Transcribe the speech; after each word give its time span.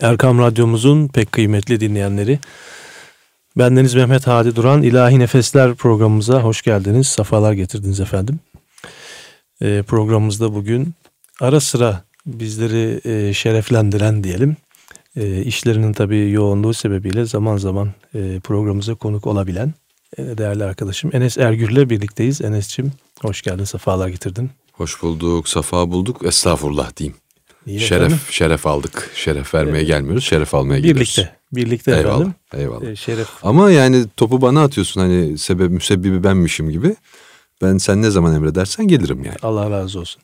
Erkam 0.00 0.38
Radyomuzun 0.38 1.08
pek 1.08 1.32
kıymetli 1.32 1.80
dinleyenleri. 1.80 2.38
Bendeniz 3.56 3.94
Mehmet 3.94 4.26
Hadi 4.26 4.56
Duran 4.56 4.82
İlahi 4.82 5.18
Nefesler 5.18 5.74
programımıza 5.74 6.42
hoş 6.42 6.62
geldiniz. 6.62 7.06
Safalar 7.06 7.52
getirdiniz 7.52 8.00
efendim. 8.00 8.40
E, 9.60 9.82
programımızda 9.82 10.54
bugün 10.54 10.94
ara 11.40 11.60
sıra 11.60 12.02
bizleri 12.26 13.00
e, 13.04 13.34
şereflendiren 13.34 14.24
diyelim. 14.24 14.56
E, 15.16 15.42
işlerinin 15.42 15.92
tabii 15.92 16.30
yoğunluğu 16.30 16.74
sebebiyle 16.74 17.24
zaman 17.24 17.56
zaman 17.56 17.92
e, 18.14 18.40
programımıza 18.40 18.94
konuk 18.94 19.26
olabilen 19.26 19.74
e, 20.18 20.38
değerli 20.38 20.64
arkadaşım 20.64 21.10
Enes 21.12 21.38
Ergür'le 21.38 21.90
birlikteyiz. 21.90 22.40
Enes'cim 22.40 22.92
hoş 23.22 23.42
geldin, 23.42 23.64
safalar 23.64 24.08
getirdin. 24.08 24.50
Hoş 24.72 25.02
bulduk, 25.02 25.48
safa 25.48 25.90
bulduk. 25.90 26.24
Estağfurullah 26.24 26.96
diyeyim. 26.96 27.16
İyi 27.68 27.80
şeref, 27.80 28.02
efendim. 28.02 28.18
şeref 28.30 28.66
aldık. 28.66 29.10
Şeref 29.14 29.54
vermeye 29.54 29.84
gelmiyoruz, 29.84 30.24
şeref 30.24 30.54
almaya 30.54 30.82
Birlikte, 30.82 31.04
gidiyoruz. 31.04 31.32
birlikte 31.52 31.90
Eyvallah, 31.96 32.14
efendim. 32.14 32.34
eyvallah. 32.54 32.84
E, 32.86 32.96
şeref 32.96 33.28
Ama 33.42 33.70
yani 33.70 34.04
topu 34.16 34.42
bana 34.42 34.62
atıyorsun 34.62 35.00
hani 35.00 35.38
sebep 35.38 35.70
müsebbibi 35.70 36.24
benmişim 36.24 36.70
gibi. 36.70 36.96
Ben 37.62 37.78
sen 37.78 38.02
ne 38.02 38.10
zaman 38.10 38.34
emredersen 38.34 38.88
gelirim 38.88 39.24
yani. 39.24 39.36
Allah 39.42 39.70
razı 39.70 40.00
olsun. 40.00 40.22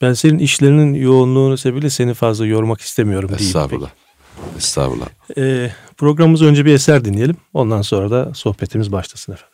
Ben 0.00 0.12
senin 0.12 0.38
işlerinin 0.38 0.94
yoğunluğunu 0.94 1.56
sebebiyle 1.58 1.90
seni 1.90 2.14
fazla 2.14 2.46
yormak 2.46 2.80
istemiyorum 2.80 3.28
diyeyim. 3.28 3.46
Estağfurullah. 3.46 3.90
Estağfurullah. 4.58 5.06
Ee, 5.38 5.70
programımızı 5.96 6.44
önce 6.46 6.64
bir 6.64 6.74
eser 6.74 7.04
dinleyelim. 7.04 7.36
Ondan 7.54 7.82
sonra 7.82 8.10
da 8.10 8.34
sohbetimiz 8.34 8.92
başlasın 8.92 9.32
efendim. 9.32 9.51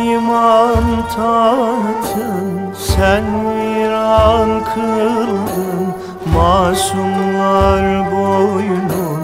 Süleyman 0.00 0.84
tahtın 1.16 2.74
sen 2.74 3.24
viran 3.54 4.64
kıldın 4.74 5.94
Masumlar 6.34 8.12
boynun 8.12 9.22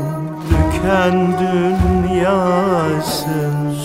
büken 0.50 1.38
dünyasın 1.38 2.75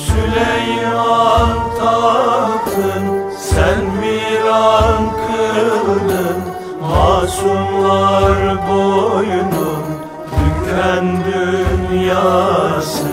Süleyman 0.06 1.58
tahtın 1.80 3.04
sen 3.40 3.80
viran 4.02 5.04
kıldın 5.28 6.40
Masumlar 6.82 8.38
boynun 8.70 9.86
büken 10.32 11.06
dünyasın 11.26 13.11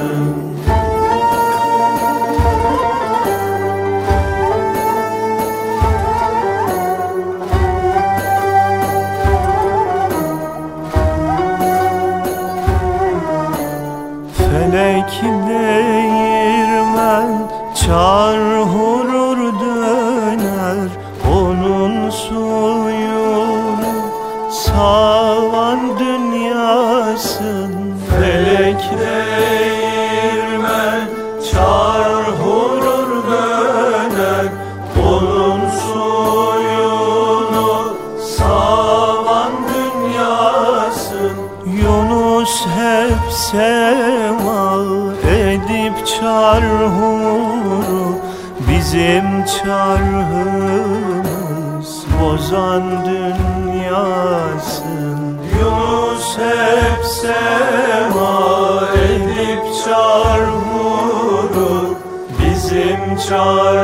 çarhımız 49.56 51.26
bozan 52.20 52.84
dünyasın. 53.04 55.18
Yunus 55.60 56.38
hep 56.38 57.04
sema 57.04 58.80
edip 58.94 59.62
çarhuru 59.84 61.94
Bizim 62.40 63.16
çarhımız 63.28 63.77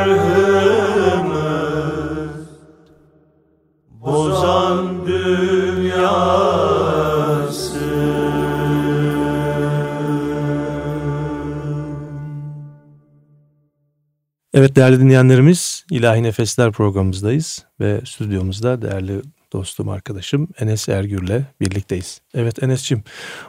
Evet 14.57 14.77
değerli 14.77 15.01
dinleyenlerimiz 15.01 15.85
İlahi 15.91 16.23
Nefesler 16.23 16.73
programımızdayız 16.73 17.65
ve 17.81 18.01
stüdyomuzda 18.05 18.83
değerli 18.83 19.23
dostum 19.53 19.89
arkadaşım 19.89 20.49
Enes 20.61 20.89
Ergür'le 20.89 21.43
birlikteyiz. 21.61 22.21
Evet 22.35 22.63
Enes'cim 22.63 23.05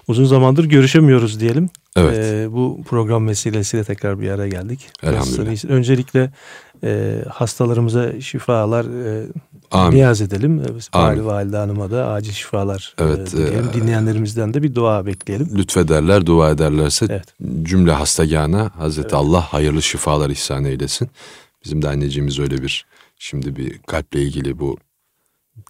uzun 0.08 0.26
zamandır 0.26 0.66
görüşemiyoruz 0.66 1.40
diyelim. 1.40 1.70
Evet. 1.96 2.18
Ee, 2.18 2.52
bu 2.52 2.82
program 2.90 3.28
vesilesiyle 3.28 3.84
tekrar 3.84 4.20
bir 4.20 4.30
araya 4.30 4.50
geldik. 4.50 4.90
Elhamdülillah. 5.04 5.66
Öncelikle 5.70 6.32
e, 6.84 7.22
hastalarımıza 7.30 8.22
şifalar 8.22 8.86
e, 8.86 9.28
Amin. 9.72 9.96
niyaz 9.98 10.22
edelim. 10.22 10.62
Amin. 10.94 11.08
Valide 11.10 11.26
Valide 11.26 11.58
Hanım'a 11.58 11.92
da 11.92 12.08
acil 12.10 12.32
şifalar 12.32 12.96
Evet, 13.00 13.34
e, 13.34 13.38
dileyelim. 13.38 13.70
e, 13.70 13.74
Dinleyenlerimizden 13.74 14.54
de 14.54 14.64
bir 14.64 14.76
dua 14.76 15.06
bekleyelim. 15.06 15.50
Lütfederler, 15.58 16.26
dua 16.26 16.50
ederlerse 16.52 17.06
Evet. 17.10 17.26
cümle 17.64 17.92
hastagana 17.92 18.72
Hazreti 18.78 19.16
Allah 19.16 19.42
hayırlı 19.54 19.82
şifalar 19.82 20.30
ihsan 20.30 20.66
eylesin. 20.66 21.10
Bizim 21.66 21.82
de 21.82 21.88
anneciğimiz 21.90 22.40
öyle 22.40 22.58
bir 22.58 22.86
şimdi 23.20 23.56
bir 23.56 23.80
kalple 23.88 24.22
ilgili 24.22 24.60
bu 24.60 24.78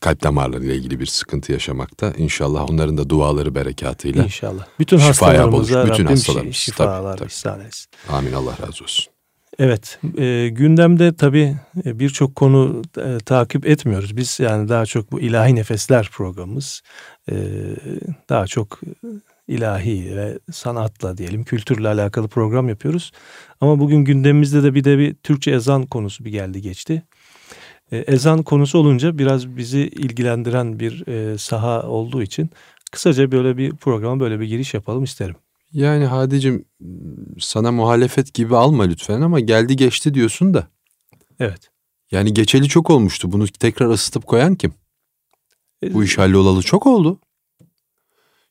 kalp 0.01 0.23
damarlarıyla 0.23 0.73
ilgili 0.75 0.99
bir 0.99 1.05
sıkıntı 1.05 1.51
yaşamakta. 1.51 2.13
İnşallah 2.17 2.69
onların 2.69 2.97
da 2.97 3.09
duaları 3.09 3.55
berekatıyla. 3.55 4.23
İnşallah. 4.23 4.67
Bütün 4.79 4.97
hastalarımıza 4.97 5.51
buluş, 5.51 5.91
bütün 5.91 6.03
Rabbim 6.03 6.15
hastalarımız. 6.15 6.55
şifalar 6.55 7.03
Tabii, 7.03 7.17
tabii. 7.17 7.27
ihsan 7.27 7.59
etsin. 7.61 7.87
Amin 8.09 8.33
Allah 8.33 8.51
razı 8.67 8.83
olsun. 8.83 9.05
Evet, 9.59 9.99
e, 10.17 10.49
gündemde 10.51 11.15
tabii 11.15 11.55
e, 11.85 11.99
birçok 11.99 12.35
konu 12.35 12.81
e, 12.97 13.17
takip 13.25 13.67
etmiyoruz. 13.67 14.17
Biz 14.17 14.39
yani 14.39 14.69
daha 14.69 14.85
çok 14.85 15.11
bu 15.11 15.19
ilahi 15.19 15.55
nefesler 15.55 16.09
programımız, 16.11 16.81
e, 17.31 17.35
daha 18.29 18.47
çok 18.47 18.79
ilahi 19.47 20.15
ve 20.15 20.39
sanatla 20.51 21.17
diyelim, 21.17 21.43
kültürle 21.43 21.87
alakalı 21.87 22.27
program 22.27 22.69
yapıyoruz. 22.69 23.11
Ama 23.61 23.79
bugün 23.79 23.97
gündemimizde 23.97 24.63
de 24.63 24.73
bir 24.73 24.83
de 24.83 24.97
bir 24.97 25.13
Türkçe 25.13 25.51
ezan 25.51 25.85
konusu 25.85 26.25
bir 26.25 26.31
geldi 26.31 26.61
geçti. 26.61 27.03
E, 27.91 27.97
ezan 27.97 28.43
konusu 28.43 28.77
olunca 28.77 29.17
biraz 29.17 29.57
bizi 29.57 29.79
ilgilendiren 29.79 30.79
bir 30.79 31.07
e, 31.07 31.37
saha 31.37 31.83
olduğu 31.83 32.21
için 32.23 32.49
kısaca 32.91 33.31
böyle 33.31 33.57
bir 33.57 33.71
programa 33.71 34.19
böyle 34.19 34.39
bir 34.39 34.45
giriş 34.45 34.73
yapalım 34.73 35.03
isterim. 35.03 35.35
Yani 35.71 36.05
Hadicim 36.05 36.65
sana 37.39 37.71
muhalefet 37.71 38.33
gibi 38.33 38.55
alma 38.55 38.83
lütfen 38.83 39.21
ama 39.21 39.39
geldi 39.39 39.75
geçti 39.75 40.13
diyorsun 40.13 40.53
da. 40.53 40.67
Evet. 41.39 41.71
Yani 42.11 42.33
geçeli 42.33 42.67
çok 42.67 42.89
olmuştu. 42.89 43.31
Bunu 43.31 43.47
tekrar 43.47 43.89
ısıtıp 43.89 44.27
koyan 44.27 44.55
kim? 44.55 44.73
E, 45.83 45.93
Bu 45.93 46.03
iş 46.03 46.17
hallolalı 46.17 46.61
çok 46.61 46.87
oldu. 46.87 47.19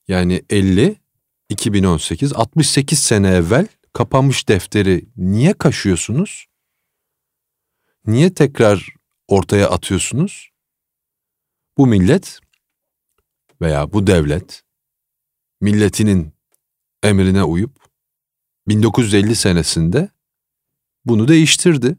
Yani 0.09 0.43
50, 0.51 0.97
2018, 1.49 2.33
68 2.33 2.99
sene 2.99 3.29
evvel 3.29 3.67
kapanmış 3.93 4.49
defteri 4.49 5.05
niye 5.17 5.53
kaşıyorsunuz? 5.53 6.47
Niye 8.07 8.35
tekrar 8.35 8.95
ortaya 9.35 9.71
atıyorsunuz? 9.71 10.51
Bu 11.79 11.87
millet 11.87 12.41
veya 13.61 13.93
bu 13.93 14.07
devlet 14.07 14.63
milletinin 15.61 16.33
emrine 17.03 17.45
uyup 17.45 17.85
1950 18.69 19.37
senesinde 19.37 20.09
bunu 21.05 21.29
değiştirdi. 21.29 21.97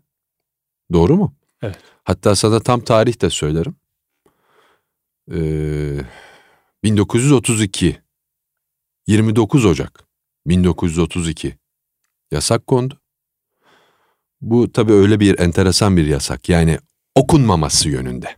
Doğru 0.93 1.15
mu? 1.15 1.35
Evet. 1.61 1.79
Hatta 2.03 2.35
sana 2.35 2.59
tam 2.59 2.81
tarih 2.81 3.21
de 3.21 3.29
söylerim. 3.29 3.75
Ee, 5.31 6.01
1932 6.83 8.01
29 9.07 9.65
Ocak 9.65 10.07
1932 10.47 11.57
yasak 12.31 12.67
kondu. 12.67 13.01
Bu 14.41 14.71
tabii 14.71 14.93
öyle 14.93 15.19
bir 15.19 15.39
enteresan 15.39 15.97
bir 15.97 16.05
yasak. 16.05 16.49
Yani 16.49 16.79
okunmaması 17.15 17.89
yönünde. 17.89 18.35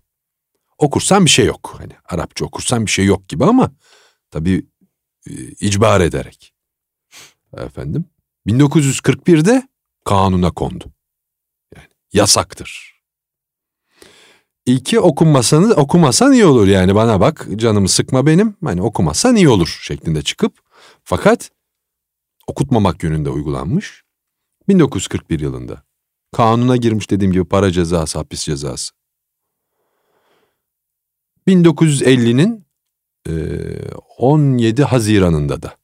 Okursan 0.77 1.25
bir 1.25 1.29
şey 1.29 1.45
yok. 1.45 1.75
Hani 1.77 1.93
Arapça 2.05 2.45
okursan 2.45 2.85
bir 2.85 2.91
şey 2.91 3.05
yok 3.05 3.29
gibi 3.29 3.45
ama 3.45 3.71
tabii 4.31 4.65
e, 5.29 5.31
icbar 5.59 6.01
ederek. 6.01 6.53
Efendim 7.57 8.05
1941'de 8.47 9.67
kanuna 10.05 10.51
kondu. 10.51 10.85
Yani 11.75 11.87
yasaktır. 12.13 12.97
İlki 14.65 14.99
okunmasanız 14.99 15.77
okumasan 15.77 16.33
iyi 16.33 16.45
olur 16.45 16.67
yani 16.67 16.95
bana 16.95 17.19
bak 17.19 17.47
canımı 17.55 17.89
sıkma 17.89 18.25
benim 18.25 18.55
hani 18.63 18.81
okumazsan 18.81 19.35
iyi 19.35 19.49
olur 19.49 19.79
şeklinde 19.81 20.21
çıkıp 20.21 20.59
fakat 21.03 21.51
okutmamak 22.47 23.03
yönünde 23.03 23.29
uygulanmış. 23.29 24.03
1941 24.69 25.39
yılında 25.39 25.83
kanuna 26.31 26.77
girmiş 26.77 27.09
dediğim 27.09 27.31
gibi 27.33 27.45
para 27.45 27.71
cezası, 27.71 28.17
hapis 28.17 28.43
cezası. 28.43 28.93
1950'nin 31.47 32.67
e, 33.27 33.33
17 34.17 34.83
Haziran'ında 34.83 35.61
da 35.61 35.77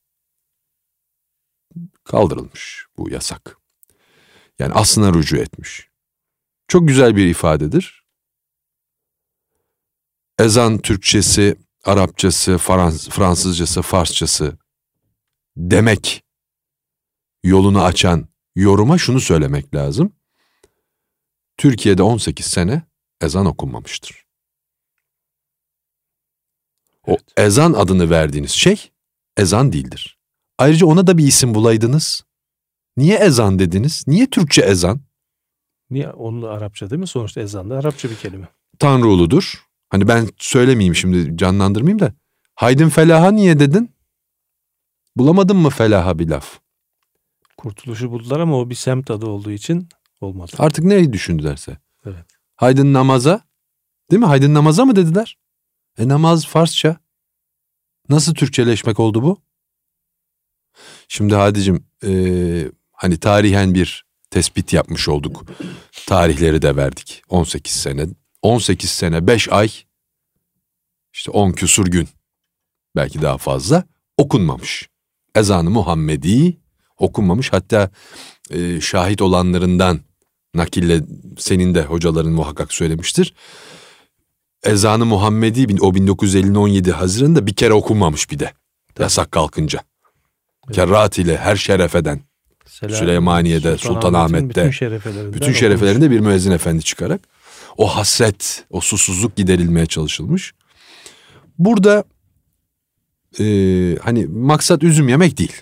kaldırılmış 2.03 2.85
bu 2.97 3.09
yasak. 3.09 3.57
Yani 4.59 4.73
aslına 4.73 5.13
rücu 5.13 5.37
etmiş. 5.37 5.89
Çok 6.67 6.87
güzel 6.87 7.15
bir 7.15 7.25
ifadedir. 7.25 8.03
Ezan 10.39 10.77
Türkçesi, 10.77 11.55
Arapçası, 11.83 12.57
Frans 12.57 13.09
Fransızcası, 13.09 13.81
Farsçası 13.81 14.57
demek 15.57 16.23
yolunu 17.43 17.83
açan 17.83 18.27
yoruma 18.55 18.97
şunu 18.97 19.19
söylemek 19.19 19.75
lazım. 19.75 20.13
Türkiye'de 21.57 22.03
18 22.03 22.45
sene 22.45 22.83
ezan 23.21 23.45
okunmamıştır. 23.45 24.23
O 27.07 27.17
ezan 27.37 27.73
adını 27.73 28.09
verdiğiniz 28.09 28.51
şey 28.51 28.91
ezan 29.37 29.73
değildir. 29.73 30.17
Ayrıca 30.57 30.85
ona 30.85 31.07
da 31.07 31.17
bir 31.17 31.27
isim 31.27 31.53
bulaydınız. 31.53 32.23
Niye 32.97 33.17
ezan 33.17 33.59
dediniz? 33.59 34.03
Niye 34.07 34.29
Türkçe 34.29 34.61
ezan? 34.61 35.01
Niye? 35.89 36.09
Onun 36.09 36.41
Arapça 36.41 36.89
değil 36.89 36.99
mi? 36.99 37.07
Sonuçta 37.07 37.41
ezan 37.41 37.69
da 37.69 37.77
Arapça 37.77 38.09
bir 38.09 38.15
kelime. 38.15 38.47
Tanrı 38.79 39.07
uludur. 39.07 39.63
Hani 39.89 40.07
ben 40.07 40.29
söylemeyeyim 40.37 40.95
şimdi 40.95 41.37
canlandırmayayım 41.37 41.99
da. 41.99 42.13
Haydin 42.55 42.89
felaha 42.89 43.31
niye 43.31 43.59
dedin? 43.59 43.91
Bulamadın 45.15 45.57
mı 45.57 45.69
felaha 45.69 46.19
bir 46.19 46.29
laf? 46.29 46.59
Kurtuluşu 47.57 48.11
buldular 48.11 48.39
ama 48.39 48.59
o 48.59 48.69
bir 48.69 48.75
semt 48.75 49.11
adı 49.11 49.25
olduğu 49.25 49.51
için 49.51 49.89
olmadı. 50.23 50.51
Artık 50.57 50.85
neyi 50.85 51.13
düşündülerse. 51.13 51.77
Evet. 52.05 52.25
Haydin 52.55 52.93
namaza. 52.93 53.41
Değil 54.11 54.19
mi? 54.19 54.25
Haydin 54.25 54.53
namaza 54.53 54.85
mı 54.85 54.95
dediler? 54.95 55.37
E 55.97 56.07
namaz 56.07 56.45
Farsça. 56.45 56.97
Nasıl 58.09 58.33
Türkçeleşmek 58.33 58.99
oldu 58.99 59.23
bu? 59.23 59.41
Şimdi 61.07 61.35
Hadicim 61.35 61.85
e, 62.05 62.11
hani 62.91 63.17
tarihen 63.17 63.73
bir 63.73 64.05
tespit 64.29 64.73
yapmış 64.73 65.09
olduk. 65.09 65.45
Tarihleri 66.07 66.61
de 66.61 66.75
verdik. 66.75 67.23
18 67.29 67.71
sene. 67.73 68.07
18 68.41 68.89
sene 68.89 69.27
5 69.27 69.49
ay 69.49 69.71
işte 71.13 71.31
10 71.31 71.51
küsur 71.51 71.87
gün 71.87 72.09
belki 72.95 73.21
daha 73.21 73.37
fazla 73.37 73.83
okunmamış. 74.17 74.89
Ezanı 75.35 75.69
Muhammedi 75.69 76.57
okunmamış. 76.97 77.53
Hatta 77.53 77.89
e, 78.49 78.81
şahit 78.81 79.21
olanlarından 79.21 79.99
nakille 80.55 81.01
senin 81.37 81.75
de 81.75 81.83
hocaların 81.83 82.31
muhakkak 82.31 82.73
söylemiştir. 82.73 83.33
Ezanı 84.63 85.05
Muhammedi 85.05 85.69
bin- 85.69 85.77
o 85.77 85.93
1950'nin 85.95 86.55
17 86.55 86.91
Haziran'da 86.91 87.47
bir 87.47 87.53
kere 87.53 87.73
okunmamış 87.73 88.31
bir 88.31 88.39
de. 88.39 88.51
Yasak 88.99 89.31
kalkınca. 89.31 89.79
Kerrat 90.71 91.17
ile 91.19 91.37
her 91.37 91.55
şerefeden 91.55 92.21
Selam- 92.65 92.95
Süleymaniye'de, 92.99 93.77
Sultanahmet'te, 93.77 94.49
bütün 94.49 94.71
şerefelerinden 94.71 95.33
bütün 95.33 95.53
şerefelerinde 95.53 96.11
bir 96.11 96.19
müezzin 96.19 96.51
efendi 96.51 96.83
çıkarak 96.83 97.21
o 97.77 97.87
hasret, 97.95 98.65
o 98.69 98.81
susuzluk 98.81 99.35
giderilmeye 99.35 99.85
çalışılmış. 99.85 100.53
Burada 101.59 102.03
e, 103.39 103.43
hani 104.01 104.25
maksat 104.25 104.83
üzüm 104.83 105.09
yemek 105.09 105.37
değil. 105.37 105.61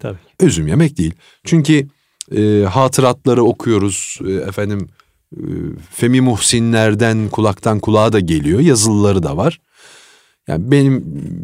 Tabii. 0.00 0.18
Üzüm 0.40 0.68
yemek 0.68 0.96
değil. 0.98 1.14
Çünkü 1.44 1.88
e, 2.36 2.62
hatıratları 2.62 3.44
okuyoruz. 3.44 4.18
E, 4.26 4.32
efendim 4.32 4.88
e, 5.36 5.40
Femi 5.90 6.20
Muhsinlerden 6.20 7.28
kulaktan 7.28 7.80
kulağa 7.80 8.12
da 8.12 8.20
geliyor. 8.20 8.60
Yazılıları 8.60 9.22
da 9.22 9.36
var. 9.36 9.60
Yani 10.48 10.70
benim 10.70 11.02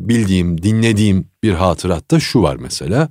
bildiğim, 0.08 0.62
dinlediğim 0.62 1.28
bir 1.42 1.52
hatıratta 1.52 2.20
şu 2.20 2.42
var 2.42 2.56
mesela. 2.56 3.08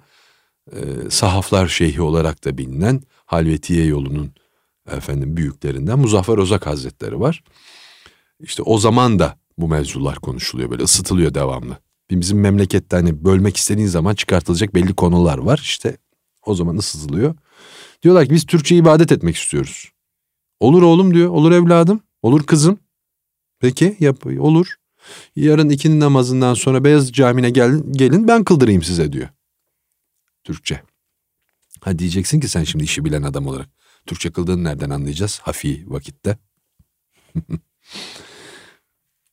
E, 0.71 0.79
Sahaflar 1.09 1.67
Şeyhi 1.67 2.01
olarak 2.01 2.45
da 2.45 2.57
bilinen 2.57 3.01
Halvetiye 3.25 3.85
yolunun 3.85 4.31
efendim 4.91 5.37
büyüklerinden 5.37 5.99
Muzaffer 5.99 6.37
Ozak 6.37 6.67
Hazretleri 6.67 7.19
var. 7.19 7.43
İşte 8.39 8.63
o 8.63 8.77
zaman 8.77 9.19
da 9.19 9.37
bu 9.57 9.67
mevzular 9.67 10.15
konuşuluyor 10.15 10.71
böyle 10.71 10.83
ısıtılıyor 10.83 11.33
devamlı. 11.33 11.77
Bizim 12.11 12.39
memlekette 12.39 12.95
hani 12.95 13.25
bölmek 13.25 13.57
istediğin 13.57 13.87
zaman 13.87 14.15
çıkartılacak 14.15 14.75
belli 14.75 14.93
konular 14.93 15.37
var 15.37 15.59
işte 15.63 15.97
o 16.45 16.55
zaman 16.55 16.77
ısıtılıyor. 16.77 17.35
Diyorlar 18.03 18.25
ki 18.25 18.33
biz 18.33 18.45
Türkçe 18.45 18.75
ibadet 18.75 19.11
etmek 19.11 19.35
istiyoruz. 19.35 19.91
Olur 20.59 20.81
oğlum 20.81 21.13
diyor 21.13 21.29
olur 21.29 21.51
evladım 21.51 22.03
olur 22.21 22.45
kızım. 22.45 22.79
Peki 23.59 23.97
yap 23.99 24.25
olur. 24.25 24.75
Yarın 25.35 25.69
ikindi 25.69 25.99
namazından 25.99 26.53
sonra 26.53 26.83
Beyaz 26.83 27.11
Camii'ne 27.11 27.49
gelin, 27.49 27.93
gelin 27.93 28.27
ben 28.27 28.43
kıldırayım 28.43 28.83
size 28.83 29.13
diyor. 29.13 29.29
Türkçe. 30.43 30.83
Ha 31.81 31.99
diyeceksin 31.99 32.39
ki 32.39 32.47
sen 32.47 32.63
şimdi 32.63 32.83
işi 32.83 33.05
bilen 33.05 33.23
adam 33.23 33.47
olarak. 33.47 33.69
Türkçe 34.05 34.31
kıldığını 34.31 34.63
nereden 34.63 34.89
anlayacağız? 34.89 35.39
Hafi 35.39 35.83
vakitte. 35.87 36.37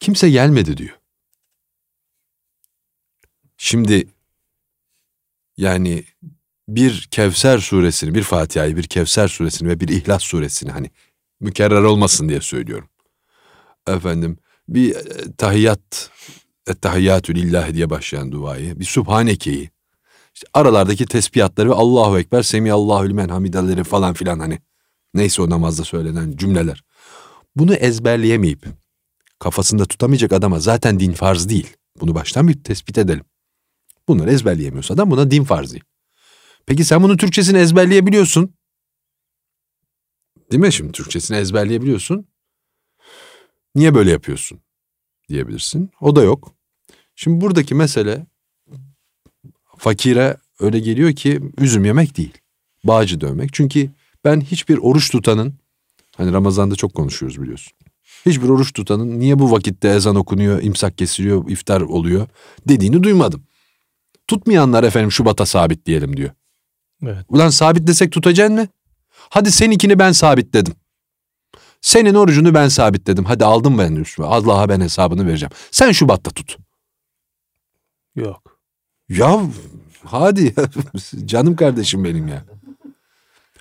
Kimse 0.01 0.31
gelmedi 0.31 0.77
diyor. 0.77 0.99
Şimdi 3.57 4.09
yani 5.57 6.05
bir 6.77 7.09
Kevser 7.11 7.59
suresini, 7.59 8.15
bir 8.15 8.23
Fatiha'yı, 8.23 8.77
bir 8.77 8.83
Kevser 8.83 9.29
suresini 9.29 9.69
ve 9.69 9.81
bir 9.81 9.89
İhlas 9.89 10.23
suresini 10.23 10.71
hani 10.71 10.91
mükerrer 11.41 11.83
olmasın 11.83 12.29
diye 12.29 12.41
söylüyorum. 12.41 12.89
Efendim 13.89 14.39
bir 14.69 14.95
e, 14.95 15.33
tahiyyat, 15.39 16.11
ettehiyyatü 16.67 17.35
lillahi 17.35 17.75
diye 17.75 17.91
başlayan 17.91 18.33
duayı, 18.33 18.81
bir 18.81 18.85
Subhaneke'yi, 18.85 19.71
işte 20.35 20.47
aralardaki 20.55 21.07
tesbihatları 21.07 21.71
ve 21.71 21.75
Allahu 21.75 22.19
Ekber, 22.19 22.43
Semiyallahu 22.43 23.09
limen 23.09 23.29
hamidelleri 23.29 23.85
falan 23.85 24.15
filan 24.15 24.39
hani 24.39 24.59
neyse 25.15 25.43
o 25.43 25.51
namazda 25.51 25.85
söylenen 25.85 26.37
cümleler. 26.37 26.85
Bunu 27.57 27.75
ezberleyemeyip 27.75 28.67
kafasında 29.39 29.85
tutamayacak 29.85 30.33
adama 30.33 30.61
zaten 30.61 31.01
din 31.01 31.13
farz 31.13 31.49
değil. 31.49 31.77
Bunu 32.01 32.15
baştan 32.15 32.49
bir 32.49 32.65
tespit 32.65 32.99
edelim. 32.99 33.25
Bunları 34.09 34.33
ezberleyemiyorsa 34.33 34.95
adam 34.95 35.11
buna 35.11 35.31
din 35.31 35.45
farz 35.45 35.73
değil. 35.73 35.85
Peki 36.67 36.85
sen 36.85 37.03
bunun 37.03 37.17
Türkçesini 37.17 37.59
ezberleyebiliyorsun. 37.59 38.55
Değil 40.53 40.61
mi 40.61 40.73
şimdi 40.73 40.93
Türkçesini 40.93 41.37
ezberleyebiliyorsun. 41.37 42.27
Niye 43.75 43.95
böyle 43.95 44.11
yapıyorsun 44.11 44.61
diyebilirsin. 45.29 45.91
O 46.01 46.17
da 46.17 46.23
yok. 46.23 46.55
Şimdi 47.17 47.41
buradaki 47.41 47.75
mesele 47.75 48.27
fakire 49.79 50.37
öyle 50.61 50.79
geliyor 50.79 51.13
ki 51.13 51.41
üzüm 51.59 51.85
yemek 51.85 52.17
değil. 52.17 52.39
Bağcı 52.85 53.21
dövmek. 53.21 53.53
Çünkü 53.53 53.91
ben 54.25 54.41
hiçbir 54.41 54.79
oruç 54.79 55.11
tutanın 55.11 55.55
hani 56.17 56.33
Ramazan'da 56.33 56.75
çok 56.75 56.95
konuşuyoruz 56.95 57.43
biliyorsun. 57.43 57.73
Hiçbir 58.27 58.49
oruç 58.49 58.73
tutanın 58.73 59.21
niye 59.21 59.39
bu 59.39 59.51
vakitte 59.51 59.89
ezan 59.89 60.17
okunuyor, 60.17 60.63
imsak 60.63 60.99
kesiliyor, 60.99 61.51
iftar 61.51 61.81
oluyor 61.81 62.29
dediğini 62.69 63.03
duymadım. 63.03 63.43
Tutmayanlar 64.29 64.85
efendim 64.85 65.13
Şubat'a 65.13 65.47
sabit 65.47 65.87
diyelim 65.87 66.17
diyor. 66.17 66.31
Evet. 67.07 67.27
Ulan 67.29 67.49
sabit 67.49 67.87
desek 67.87 68.13
tutacaksın 68.13 68.57
mı? 68.57 68.67
Hadi 69.11 69.53
seninkini 69.53 69.99
ben 69.99 70.13
sabitledim. 70.13 70.75
Senin 71.81 72.15
orucunu 72.15 72.55
ben 72.55 72.69
sabitledim. 72.69 73.25
Hadi 73.25 73.45
aldım 73.45 73.79
ben 73.79 73.93
üstüme. 73.93 74.29
Allah'a 74.29 74.69
ben 74.69 74.81
hesabını 74.81 75.27
vereceğim. 75.27 75.51
Sen 75.71 75.93
Şubat'ta 75.93 76.31
tut. 76.31 76.57
Yok. 78.17 78.59
Ya 79.09 79.41
hadi 80.05 80.55
canım 81.25 81.57
kardeşim 81.57 82.05
benim 82.05 82.29
ya. 82.29 82.45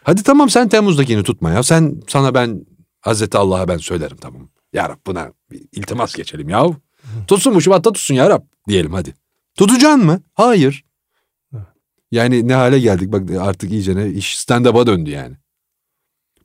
Hadi 0.04 0.24
tamam 0.24 0.50
sen 0.50 0.70
Temmuz'dakini 0.70 1.24
tutma 1.24 1.50
ya. 1.52 1.64
Sen 1.64 2.02
sana 2.08 2.34
ben 2.34 2.66
Hazreti 3.02 3.38
Allah'a 3.38 3.68
ben 3.68 3.78
söylerim 3.78 4.18
tamam. 4.18 4.50
Ya 4.74 4.90
Rab 4.90 4.98
buna 5.08 5.32
bir 5.52 5.62
iltimas 5.72 6.16
geçelim 6.16 6.50
ya. 6.50 6.66
Tutsun 7.28 7.54
mu 7.54 7.62
Şubat'ta 7.62 7.92
tutsun 7.92 8.16
ya 8.16 8.30
Rab 8.30 8.42
diyelim 8.68 8.94
hadi. 8.94 9.14
Tutacaksın 9.56 10.06
mı? 10.06 10.22
Hayır. 10.34 10.86
Yani 12.12 12.48
ne 12.48 12.54
hale 12.54 12.80
geldik 12.80 13.12
bak 13.12 13.32
artık 13.32 13.72
iyice 13.72 13.96
ne 13.96 14.10
iş 14.10 14.38
stand-up'a 14.38 14.88
döndü 14.88 15.10
yani. 15.10 15.36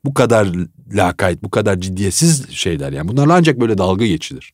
Bu 0.05 0.13
kadar 0.13 0.49
lakayt, 0.93 1.43
bu 1.43 1.49
kadar 1.49 1.79
ciddiyetsiz 1.79 2.49
şeyler 2.49 2.91
yani. 2.91 3.07
Bunlarla 3.07 3.33
ancak 3.33 3.59
böyle 3.59 3.77
dalga 3.77 4.05
geçilir. 4.05 4.53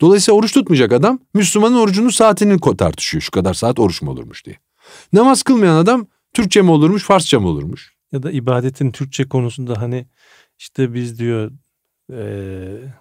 Dolayısıyla 0.00 0.38
oruç 0.38 0.52
tutmayacak 0.52 0.92
adam 0.92 1.18
Müslümanın 1.34 1.76
orucunun 1.76 2.08
saatini 2.08 2.60
tartışıyor. 2.78 3.22
Şu 3.22 3.30
kadar 3.30 3.54
saat 3.54 3.78
oruç 3.78 4.02
mu 4.02 4.10
olurmuş 4.10 4.46
diye. 4.46 4.56
Namaz 5.12 5.42
kılmayan 5.42 5.76
adam 5.76 6.06
Türkçe 6.32 6.62
mi 6.62 6.70
olurmuş, 6.70 7.04
Farsça 7.04 7.40
mı 7.40 7.48
olurmuş? 7.48 7.94
Ya 8.12 8.22
da 8.22 8.30
ibadetin 8.30 8.92
Türkçe 8.92 9.28
konusunda 9.28 9.80
hani 9.80 10.06
işte 10.58 10.94
biz 10.94 11.18
diyor 11.18 11.50
eee, 12.12 12.94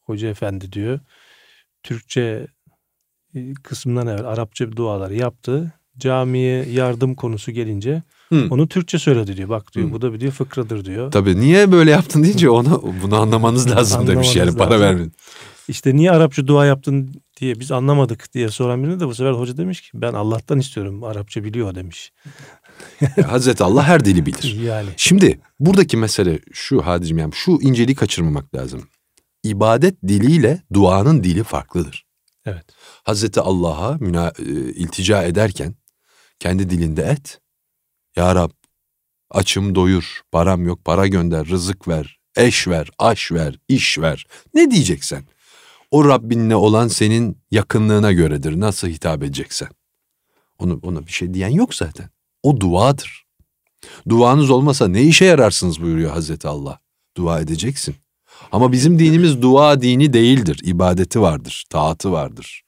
hoca 0.00 0.28
efendi 0.28 0.72
diyor 0.72 1.00
Türkçe 1.82 2.46
e, 3.34 3.54
kısmından 3.54 4.06
evvel 4.06 4.24
Arapça 4.24 4.72
duaları 4.72 5.14
yaptı. 5.14 5.72
Camiye 6.00 6.64
yardım 6.70 7.14
konusu 7.14 7.52
gelince 7.52 8.02
Hı. 8.32 8.46
onu 8.50 8.68
Türkçe 8.68 8.98
söyledi 8.98 9.36
diyor. 9.36 9.48
Bak 9.48 9.74
diyor 9.74 9.88
Hı. 9.88 9.92
bu 9.92 10.02
da 10.02 10.12
bir 10.12 10.20
diyor 10.20 10.32
fıkradır 10.32 10.84
diyor. 10.84 11.10
Tabii 11.12 11.40
niye 11.40 11.72
böyle 11.72 11.90
yaptın 11.90 12.22
deyince 12.22 12.50
ona 12.50 12.82
bunu 13.02 13.16
anlamanız 13.20 13.70
lazım 13.70 14.06
demiş 14.06 14.36
yani 14.36 14.50
Anlamanız 14.50 14.58
para 14.58 14.70
lazım. 14.70 14.86
vermeyin. 14.86 15.12
İşte 15.68 15.96
niye 15.96 16.10
Arapça 16.10 16.46
dua 16.46 16.66
yaptın 16.66 17.14
diye 17.40 17.60
biz 17.60 17.72
anlamadık 17.72 18.32
diye 18.34 18.48
soran 18.48 18.82
birine 18.84 19.00
de 19.00 19.06
bu 19.06 19.14
sefer 19.14 19.30
hoca 19.32 19.56
demiş 19.56 19.80
ki 19.80 19.90
ben 19.94 20.12
Allah'tan 20.12 20.58
istiyorum 20.58 21.04
Arapça 21.04 21.44
biliyor 21.44 21.74
demiş. 21.74 22.12
Hazreti 23.26 23.64
Allah 23.64 23.82
her 23.82 24.04
dili 24.04 24.26
bilir. 24.26 24.56
Yani 24.64 24.88
Şimdi 24.96 25.40
buradaki 25.60 25.96
mesele 25.96 26.38
şu 26.52 26.86
Hadicim 26.86 27.18
yani 27.18 27.32
şu 27.34 27.52
inceliği 27.60 27.94
kaçırmamak 27.94 28.54
lazım. 28.54 28.82
İbadet 29.44 30.02
diliyle 30.08 30.62
duanın 30.72 31.24
dili 31.24 31.42
farklıdır. 31.44 32.04
evet. 32.46 32.64
Hazreti 33.04 33.40
Allah'a 33.40 33.92
müna- 33.94 34.32
e, 34.42 34.72
iltica 34.72 35.22
ederken 35.22 35.74
kendi 36.40 36.70
dilinde 36.70 37.02
et. 37.02 37.40
Ya 38.16 38.34
Rab 38.34 38.50
açım 39.30 39.74
doyur, 39.74 40.20
param 40.32 40.66
yok 40.66 40.84
para 40.84 41.06
gönder, 41.06 41.46
rızık 41.46 41.88
ver, 41.88 42.18
eş 42.36 42.68
ver, 42.68 42.90
aş 42.98 43.32
ver, 43.32 43.58
iş 43.68 43.98
ver. 43.98 44.26
Ne 44.54 44.70
diyeceksen. 44.70 45.24
O 45.90 46.08
Rabbinle 46.08 46.56
olan 46.56 46.88
senin 46.88 47.38
yakınlığına 47.50 48.12
göredir. 48.12 48.60
Nasıl 48.60 48.88
hitap 48.88 49.22
edeceksen. 49.22 49.68
Onu, 50.58 50.80
ona 50.82 51.06
bir 51.06 51.12
şey 51.12 51.34
diyen 51.34 51.48
yok 51.48 51.74
zaten. 51.74 52.10
O 52.42 52.60
duadır. 52.60 53.26
Duanız 54.08 54.50
olmasa 54.50 54.88
ne 54.88 55.02
işe 55.02 55.24
yararsınız 55.24 55.82
buyuruyor 55.82 56.10
Hazreti 56.10 56.48
Allah. 56.48 56.80
Dua 57.16 57.40
edeceksin. 57.40 57.96
Ama 58.52 58.72
bizim 58.72 58.98
dinimiz 58.98 59.42
dua 59.42 59.82
dini 59.82 60.12
değildir. 60.12 60.60
İbadeti 60.64 61.20
vardır, 61.20 61.64
taatı 61.70 62.12
vardır. 62.12 62.64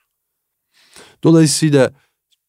Dolayısıyla 1.24 1.92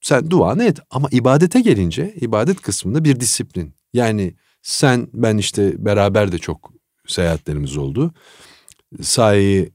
sen 0.04 0.32
duanı 0.32 0.64
et 0.64 0.80
ama 0.90 1.08
ibadete 1.12 1.62
gelince 1.62 2.14
ibadet 2.22 2.62
kısmında 2.62 3.04
bir 3.04 3.20
disiplin. 3.20 3.74
Yani 3.94 4.36
sen 4.62 5.08
ben 5.14 5.38
işte 5.38 5.86
beraber 5.86 6.32
de 6.32 6.38
çok 6.38 6.74
seyahatlerimiz 7.08 7.78
oldu. 7.78 8.14
Sahi 9.02 9.74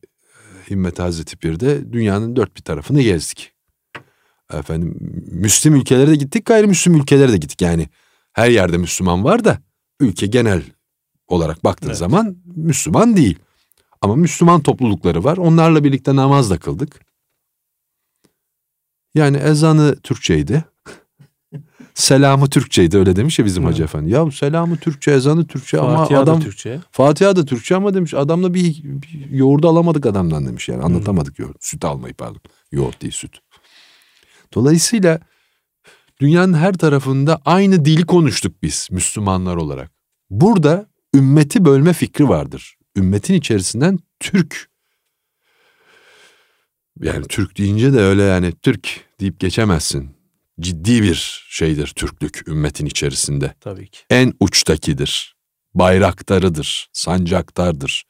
Himmet 0.70 0.98
Hazreti 0.98 1.36
Pir'de 1.36 1.92
dünyanın 1.92 2.36
dört 2.36 2.56
bir 2.56 2.62
tarafını 2.62 3.02
gezdik. 3.02 3.52
Efendim 4.52 4.96
Müslüm 5.32 5.74
ülkelere 5.74 6.10
de 6.10 6.16
gittik 6.16 6.46
gayrimüslim 6.46 6.94
ülkelere 6.94 7.32
de 7.32 7.36
gittik. 7.36 7.62
Yani 7.62 7.88
her 8.32 8.50
yerde 8.50 8.78
Müslüman 8.78 9.24
var 9.24 9.44
da 9.44 9.58
ülke 10.00 10.26
genel 10.26 10.62
olarak 11.28 11.64
baktığın 11.64 11.88
Evet. 11.88 11.98
zaman 11.98 12.36
Müslüman 12.56 13.16
değil. 13.16 13.38
Ama 14.00 14.16
Müslüman 14.16 14.60
toplulukları 14.60 15.24
var. 15.24 15.36
Onlarla 15.36 15.84
birlikte 15.84 16.16
namaz 16.16 16.50
da 16.50 16.58
kıldık. 16.58 17.07
Yani 19.14 19.36
ezanı 19.36 19.96
Türkçeydi. 20.02 20.64
Selamı 21.94 22.50
Türkçeydi 22.50 22.98
öyle 22.98 23.16
demiş 23.16 23.38
ya 23.38 23.44
bizim 23.44 23.62
Evet. 23.62 23.72
Hacı 23.72 23.82
Efendi. 23.82 24.10
Ya 24.10 24.30
selamı 24.30 24.76
Türkçe, 24.76 25.10
ezanı 25.10 25.46
Türkçe 25.46 25.80
ama 25.80 25.96
Fatiha 25.96 26.26
da 26.26 26.32
adam 26.32 26.40
Türkçe. 26.40 26.80
Fatiha 26.90 27.36
da 27.36 27.44
Türkçe 27.44 27.76
ama 27.76 27.94
demiş 27.94 28.14
adamla 28.14 28.54
bir, 28.54 28.80
bir 28.84 29.30
yoğurdu 29.30 29.68
alamadık 29.68 30.06
adamdan 30.06 30.46
demiş 30.46 30.68
yani 30.68 30.82
anlatamadık 30.82 31.38
yoğurt. 31.38 31.64
Süt 31.64 31.84
almayı 31.84 32.14
pardon. 32.14 32.40
Yoğurt 32.72 33.02
değil 33.02 33.12
süt. 33.12 33.38
Dolayısıyla 34.54 35.20
dünyanın 36.20 36.54
her 36.54 36.72
tarafında 36.72 37.40
aynı 37.44 37.84
dili 37.84 38.06
konuştuk 38.06 38.62
biz 38.62 38.88
Müslümanlar 38.90 39.56
olarak. 39.56 39.90
Burada 40.30 40.86
ümmeti 41.14 41.64
bölme 41.64 41.92
fikri 41.92 42.28
vardır. 42.28 42.76
Ümmetin 42.96 43.34
içerisinden 43.34 43.98
Türk 44.20 44.67
yani 47.02 47.26
Türk 47.28 47.58
deyince 47.58 47.92
de 47.92 47.98
öyle 47.98 48.22
yani 48.22 48.52
Türk 48.62 49.00
deyip 49.20 49.40
geçemezsin. 49.40 50.10
Ciddi 50.60 51.02
bir 51.02 51.46
şeydir 51.50 51.86
Türklük 51.96 52.48
ümmetin 52.48 52.86
içerisinde 52.86 53.54
Tabii 53.60 53.88
ki. 53.88 53.98
en 54.10 54.32
uçtakidir. 54.40 55.38
Bayraktarıdır, 55.74 56.88
sancaktardır. 56.92 58.04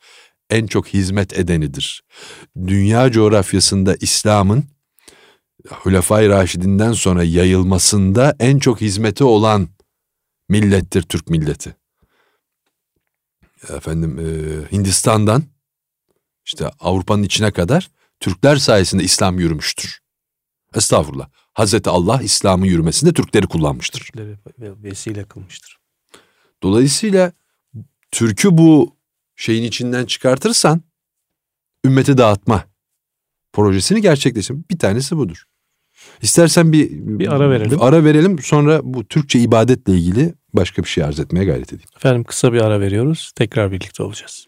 En 0.50 0.66
çok 0.66 0.88
hizmet 0.88 1.38
edenidir. 1.38 2.02
Dünya 2.66 3.10
coğrafyasında 3.10 3.96
İslam'ın 4.00 4.64
Hülefai 5.86 6.28
Raşidinden 6.28 6.92
sonra 6.92 7.24
yayılmasında 7.24 8.36
en 8.40 8.58
çok 8.58 8.80
hizmeti 8.80 9.24
olan 9.24 9.68
millettir 10.48 11.02
Türk 11.02 11.30
milleti. 11.30 11.76
Efendim 13.68 14.18
e, 14.18 14.26
Hindistan'dan 14.76 15.42
işte 16.46 16.70
Avrupa'nın 16.80 17.22
içine 17.22 17.50
kadar 17.50 17.90
Türkler 18.20 18.56
sayesinde 18.56 19.02
İslam 19.02 19.38
yürümüştür. 19.40 19.98
Estağfurullah. 20.74 21.28
Hazreti 21.54 21.90
Allah 21.90 22.22
İslam'ın 22.22 22.64
yürümesinde 22.66 23.12
Türkleri 23.12 23.46
kullanmıştır. 23.46 24.00
Türkleri 24.00 24.36
ve- 24.58 24.82
vesile 24.82 25.24
kılmıştır. 25.24 25.78
Dolayısıyla 26.62 27.32
Türk'ü 28.10 28.58
bu 28.58 28.96
şeyin 29.36 29.62
içinden 29.64 30.06
çıkartırsan 30.06 30.82
ümmeti 31.84 32.18
dağıtma 32.18 32.64
projesini 33.52 34.00
gerçekleştir. 34.02 34.56
Bir 34.70 34.78
tanesi 34.78 35.16
budur. 35.16 35.44
İstersen 36.22 36.72
bir, 36.72 36.90
Bir 36.90 37.32
ara 37.34 37.50
verelim. 37.50 37.82
ara 37.82 38.04
verelim 38.04 38.38
sonra 38.38 38.80
bu 38.84 39.04
Türkçe 39.08 39.38
ibadetle 39.40 39.92
ilgili 39.94 40.34
başka 40.54 40.82
bir 40.82 40.88
şey 40.88 41.04
arz 41.04 41.20
etmeye 41.20 41.44
gayret 41.44 41.68
edeyim. 41.72 41.88
Efendim 41.96 42.24
kısa 42.24 42.52
bir 42.52 42.60
ara 42.60 42.80
veriyoruz. 42.80 43.32
Tekrar 43.36 43.72
birlikte 43.72 44.02
olacağız. 44.02 44.46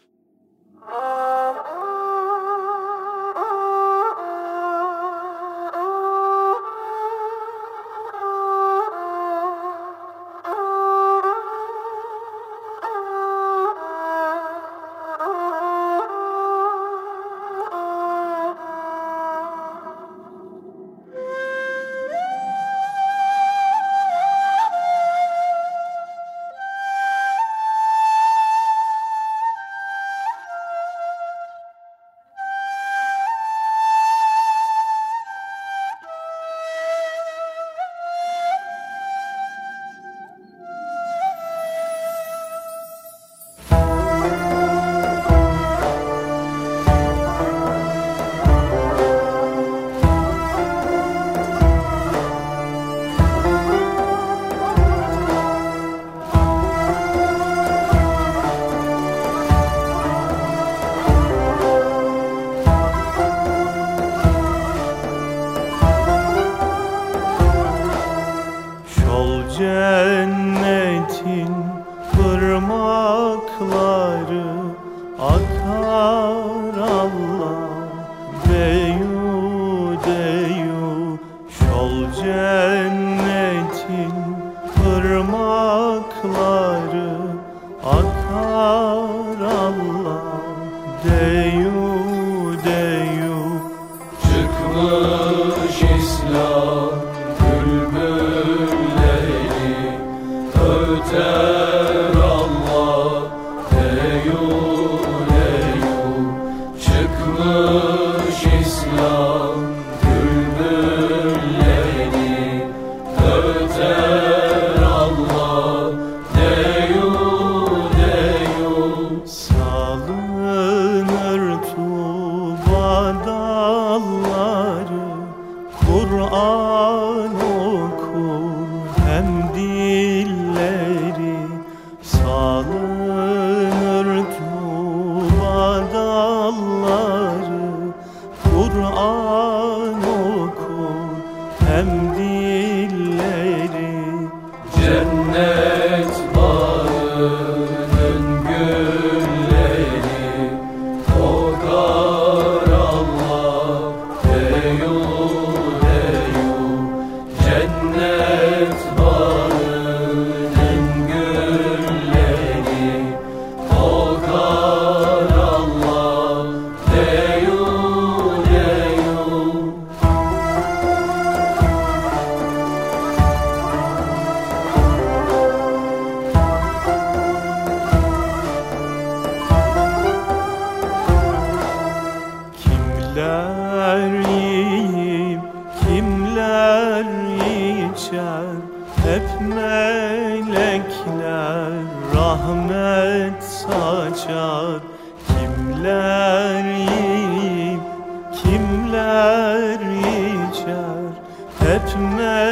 Hep 201.90 202.49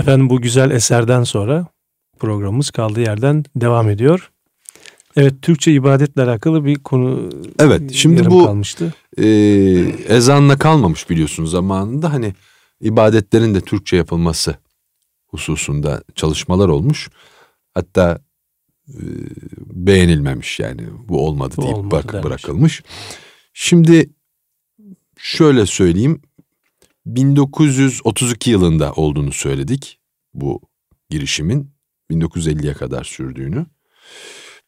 Efendim 0.00 0.30
bu 0.30 0.40
güzel 0.40 0.70
eserden 0.70 1.24
sonra 1.24 1.66
programımız 2.18 2.70
kaldığı 2.70 3.00
yerden 3.00 3.44
devam 3.56 3.90
ediyor. 3.90 4.30
Evet 5.16 5.42
Türkçe 5.42 5.72
ibadetle 5.72 6.22
alakalı 6.22 6.64
bir 6.64 6.74
konu 6.74 7.30
Evet, 7.58 7.92
şimdi 7.92 8.30
bu- 8.30 8.44
kalmıştı. 8.44 8.94
Ee, 9.18 9.24
ezanla 10.08 10.58
kalmamış 10.58 11.10
biliyorsunuz 11.10 11.50
zamanında 11.50 12.12
hani 12.12 12.34
ibadetlerin 12.80 13.54
de 13.54 13.60
Türkçe 13.60 13.96
yapılması 13.96 14.56
hususunda 15.26 16.02
çalışmalar 16.14 16.68
olmuş. 16.68 17.10
Hatta 17.74 18.20
e, 18.88 19.02
beğenilmemiş 19.66 20.60
yani 20.60 20.82
bu 21.08 21.26
olmadı 21.26 21.54
Bu 21.56 21.62
deyip 21.62 21.76
olmadı 21.76 22.06
bak, 22.12 22.24
bırakılmış. 22.24 22.82
Şimdi 23.52 24.10
şöyle 25.18 25.66
söyleyeyim 25.66 26.22
1932 27.06 28.50
yılında 28.50 28.92
olduğunu 28.92 29.32
söyledik 29.32 30.00
bu 30.34 30.60
girişimin 31.10 31.74
1950'ye 32.10 32.74
kadar 32.74 33.04
sürdüğünü. 33.04 33.66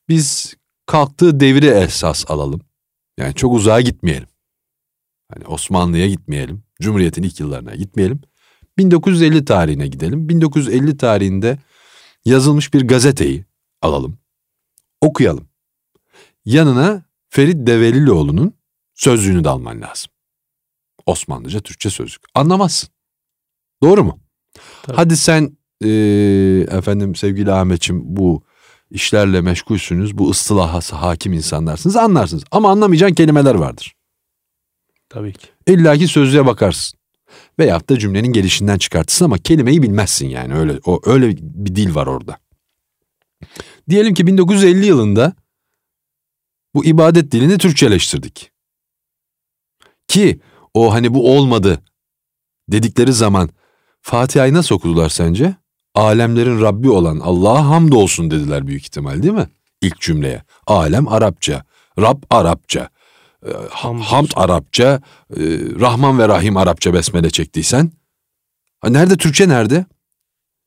Biz 0.09 0.57
kalktığı 0.87 1.41
devri 1.41 1.67
esas 1.67 2.31
alalım. 2.31 2.61
Yani 3.19 3.35
çok 3.35 3.55
uzağa 3.55 3.81
gitmeyelim. 3.81 4.29
Hani 5.33 5.47
Osmanlı'ya 5.47 6.09
gitmeyelim. 6.09 6.63
Cumhuriyet'in 6.81 7.23
ilk 7.23 7.41
yıllarına 7.41 7.75
gitmeyelim. 7.75 8.21
1950 8.79 9.45
tarihine 9.45 9.87
gidelim. 9.87 10.29
1950 10.29 10.97
tarihinde 10.97 11.59
yazılmış 12.25 12.75
bir 12.75 12.89
gazeteyi 12.89 13.45
alalım. 13.83 14.19
Okuyalım. 15.01 15.49
Yanına 16.45 17.03
Ferit 17.29 17.67
Develilioğlu'nun 17.67 18.55
sözlüğünü 18.95 19.45
de 19.45 19.49
alman 19.49 19.81
lazım. 19.81 20.13
Osmanlıca 21.07 21.61
Türkçe 21.61 21.91
sözlük. 21.91 22.23
Anlamazsın. 22.35 22.89
Doğru 23.83 24.05
mu? 24.05 24.21
Tabii. 24.83 24.97
Hadi 24.97 25.17
sen 25.17 25.57
eee, 25.81 26.61
efendim 26.61 27.15
sevgili 27.15 27.53
Ahmetçim 27.53 28.01
bu 28.05 28.43
işlerle 28.91 29.41
meşgulsünüz. 29.41 30.19
Bu 30.19 30.31
ıstılahası 30.31 30.97
hakim 30.97 31.33
insanlarsınız 31.33 31.97
anlarsınız. 31.97 32.45
Ama 32.51 32.71
anlamayacağın 32.71 33.15
kelimeler 33.15 33.55
vardır. 33.55 33.95
Tabii 35.09 35.33
ki. 35.33 35.47
İlla 35.67 35.97
ki 35.97 36.09
sözlüğe 36.09 36.47
bakarsın. 36.47 36.99
Veyahut 37.59 37.89
da 37.89 37.99
cümlenin 37.99 38.33
gelişinden 38.33 38.79
çıkartırsın 38.79 39.25
ama 39.25 39.39
kelimeyi 39.39 39.83
bilmezsin 39.83 40.29
yani. 40.29 40.55
Öyle 40.55 40.81
o 40.85 41.01
öyle 41.05 41.37
bir 41.37 41.75
dil 41.77 41.95
var 41.95 42.07
orada. 42.07 42.39
Diyelim 43.91 44.15
ki 44.15 44.27
1950 44.27 44.87
yılında 44.87 45.33
bu 46.75 46.85
ibadet 46.85 47.33
dilini 47.33 47.59
Türkçeleştirdik. 47.59 48.53
Ki 50.09 50.41
o 50.75 50.93
hani 50.93 51.15
bu 51.15 51.37
olmadı 51.37 51.83
dedikleri 52.69 53.13
zaman 53.13 53.51
Fatiha'yı 54.01 54.55
nasıl 54.55 54.75
okudular 54.75 55.09
sence? 55.09 55.57
Alemlerin 55.95 56.61
Rabbi 56.61 56.91
olan 56.91 57.21
Allah'a 57.21 57.69
hamdolsun 57.69 58.31
dediler 58.31 58.67
büyük 58.67 58.83
ihtimal 58.83 59.23
değil 59.23 59.35
mi? 59.35 59.49
İlk 59.83 60.01
cümleye. 60.01 60.43
Alem 60.67 61.09
Arapça, 61.09 61.65
Rab 61.99 62.23
Arapça, 62.31 62.89
e. 63.47 63.51
Hamd 63.71 64.31
Arapça, 64.37 65.01
e, 65.31 65.41
Rahman 65.81 66.19
ve 66.19 66.29
Rahim 66.29 66.57
Arapça 66.57 66.95
besmele 66.95 67.31
çektiysen. 67.31 67.93
Ha, 68.81 68.89
nerede 68.89 69.17
Türkçe 69.17 69.49
nerede? 69.49 69.87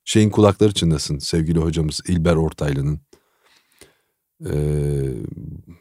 Şeyin 0.05 0.29
kulakları 0.29 0.73
çınlasın 0.73 1.17
sevgili 1.17 1.59
hocamız 1.59 2.01
İlber 2.07 2.35
Ortaylı'nın. 2.35 2.99
Ee, 4.45 5.13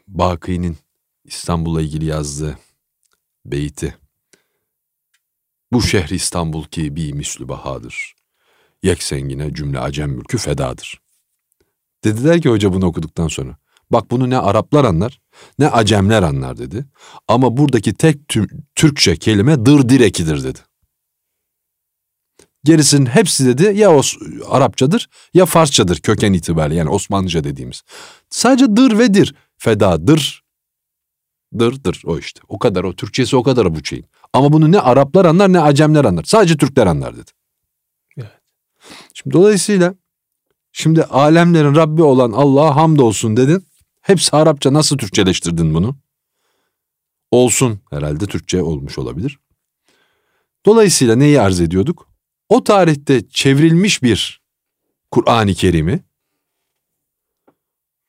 Baki'nin 0.07 0.77
İstanbul'la 1.25 1.81
ilgili 1.81 2.05
yazdığı 2.05 2.57
beyti. 3.45 3.95
Bu 5.75 5.81
şehri 5.81 6.15
İstanbul 6.15 6.63
ki 6.63 6.95
bir 6.95 7.13
mislü 7.13 7.47
bahadır. 7.47 8.15
Yeksengine 8.83 9.53
cümle 9.53 9.79
acem 9.79 10.11
mülkü 10.11 10.37
fedadır. 10.37 11.01
Dediler 12.03 12.41
ki 12.41 12.49
hoca 12.49 12.73
bunu 12.73 12.85
okuduktan 12.85 13.27
sonra. 13.27 13.57
Bak 13.91 14.11
bunu 14.11 14.29
ne 14.29 14.37
Araplar 14.37 14.85
anlar 14.85 15.21
ne 15.59 15.69
Acemler 15.69 16.23
anlar 16.23 16.57
dedi. 16.57 16.85
Ama 17.27 17.57
buradaki 17.57 17.93
tek 17.93 18.15
tü- 18.15 18.61
Türkçe 18.75 19.15
kelime 19.15 19.65
dır 19.65 19.89
direkidir 19.89 20.43
dedi. 20.43 20.59
Gerisinin 22.63 23.05
hepsi 23.05 23.45
dedi 23.45 23.79
ya 23.79 23.95
Os 23.95 24.15
Arapçadır 24.49 25.09
ya 25.33 25.45
Farsçadır 25.45 25.97
köken 25.97 26.33
itibariyle 26.33 26.79
yani 26.79 26.89
Osmanlıca 26.89 27.43
dediğimiz. 27.43 27.81
Sadece 28.29 28.75
dır 28.75 28.99
ve 28.99 29.13
dir. 29.13 29.35
Feda 29.57 30.07
dır. 31.59 31.73
Dır 31.73 31.83
dır 31.83 32.01
o 32.05 32.17
işte. 32.17 32.41
O 32.47 32.59
kadar 32.59 32.83
o 32.83 32.95
Türkçesi 32.95 33.35
o 33.35 33.43
kadar 33.43 33.75
bu 33.75 33.85
şeyin. 33.85 34.05
Ama 34.33 34.53
bunu 34.53 34.71
ne 34.71 34.79
Araplar 34.79 35.25
anlar 35.25 35.53
ne 35.53 35.59
Acemler 35.59 36.05
anlar. 36.05 36.23
Sadece 36.23 36.57
Türkler 36.57 36.87
anlar 36.87 37.17
dedi. 37.17 37.31
Evet. 38.17 38.31
Şimdi 39.13 39.33
dolayısıyla 39.33 39.95
şimdi 40.71 41.03
alemlerin 41.03 41.75
Rabbi 41.75 42.03
olan 42.03 42.31
Allah'a 42.31 42.75
hamdolsun 42.75 43.37
dedin. 43.37 43.65
Hepsi 44.01 44.35
Arapça 44.35 44.73
nasıl 44.73 44.97
Türkçeleştirdin 44.97 45.73
bunu? 45.73 45.95
Olsun 47.31 47.79
herhalde 47.89 48.25
Türkçe 48.25 48.61
olmuş 48.61 48.97
olabilir. 48.97 49.39
Dolayısıyla 50.65 51.15
neyi 51.15 51.41
arz 51.41 51.61
ediyorduk? 51.61 52.07
O 52.49 52.63
tarihte 52.63 53.29
çevrilmiş 53.29 54.03
bir 54.03 54.41
Kur'an-ı 55.11 55.53
Kerim'i 55.53 56.03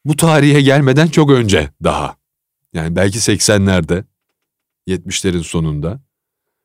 bu 0.04 0.16
tarihe 0.16 0.60
gelmeden 0.60 1.08
çok 1.08 1.30
önce 1.30 1.70
daha 1.84 2.16
yani 2.76 2.96
belki 2.96 3.18
80'lerde 3.18 4.04
70'lerin 4.88 5.42
sonunda 5.42 6.00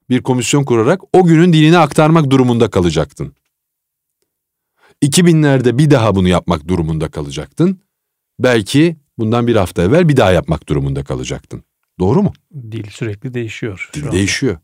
bir 0.10 0.24
komisyon 0.24 0.64
kurarak 0.64 1.02
o 1.14 1.26
günün 1.26 1.54
dilini 1.54 1.78
aktarmak 1.78 2.30
durumunda 2.30 2.70
kalacaktın. 2.70 3.36
2000'lerde 5.04 5.78
bir 5.78 5.92
daha 5.92 6.16
bunu 6.16 6.28
yapmak 6.28 6.68
durumunda 6.68 7.12
kalacaktın. 7.12 7.82
Belki 8.40 8.98
bundan 9.18 9.48
bir 9.48 9.56
hafta 9.56 9.82
evvel 9.82 10.10
bir 10.10 10.18
daha 10.18 10.32
yapmak 10.32 10.70
durumunda 10.70 11.04
kalacaktın. 11.04 11.64
Doğru 12.00 12.24
mu? 12.24 12.34
Dil 12.54 12.90
sürekli 12.90 13.34
değişiyor. 13.34 13.90
Dil 13.94 14.12
değişiyor. 14.12 14.58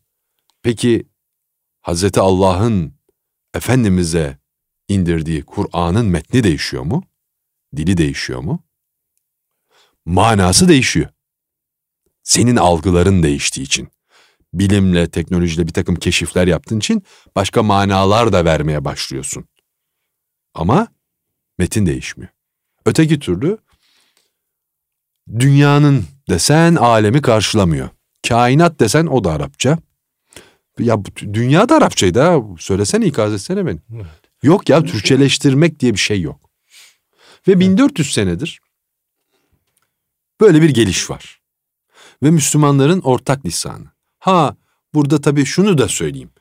Peki 0.63 1.07
Hazreti 1.81 2.19
Allah'ın 2.19 2.93
Efendimiz'e 3.53 4.37
indirdiği 4.87 5.43
Kur'an'ın 5.43 6.05
metni 6.05 6.43
değişiyor 6.43 6.83
mu? 6.83 7.03
Dili 7.75 7.97
değişiyor 7.97 8.39
mu? 8.39 8.63
Manası 10.05 10.67
değişiyor. 10.67 11.09
Senin 12.27 12.55
algıların 12.55 13.23
değiştiği 13.23 13.65
için. 13.65 13.89
Bilimle, 14.53 15.09
teknolojiyle 15.09 15.67
bir 15.67 15.73
takım 15.73 15.95
keşifler 15.95 16.47
yaptığın 16.47 16.77
için 16.77 17.03
başka 17.35 17.63
manalar 17.63 18.33
da 18.33 18.45
vermeye 18.45 18.85
başlıyorsun. 18.85 19.45
Ama 20.53 20.87
metin 21.57 21.85
değişmiyor. 21.85 22.31
Öteki 22.85 23.19
türlü 23.19 23.57
dünyanın 25.39 26.05
desen 26.29 26.75
alemi 26.75 27.21
karşılamıyor. 27.21 27.89
Kainat 28.27 28.79
desen 28.79 29.05
o 29.05 29.23
da 29.23 29.31
Arapça. 29.31 29.77
Ya 30.79 30.97
dünya 31.33 31.69
da 31.69 31.75
Arapçaydı 31.75 32.21
ha. 32.21 32.41
Söylesene 32.59 33.05
ikaz 33.05 33.33
etsene 33.33 33.65
beni. 33.65 33.79
Yok 34.43 34.69
ya 34.69 34.83
Türkçeleştirmek 34.83 35.79
diye 35.79 35.93
bir 35.93 35.99
şey 35.99 36.21
yok. 36.21 36.49
Ve 37.47 37.59
1400 37.59 38.13
senedir 38.13 38.59
böyle 40.41 40.61
bir 40.61 40.69
geliş 40.69 41.09
var. 41.09 41.36
Ve 42.23 42.31
Müslümanların 42.31 43.01
ortak 43.01 43.45
lisanı. 43.45 43.85
Ha 44.19 44.55
burada 44.93 45.21
tabii 45.21 45.45
şunu 45.45 45.77
da 45.77 45.87
söyleyeyim. 45.87 46.31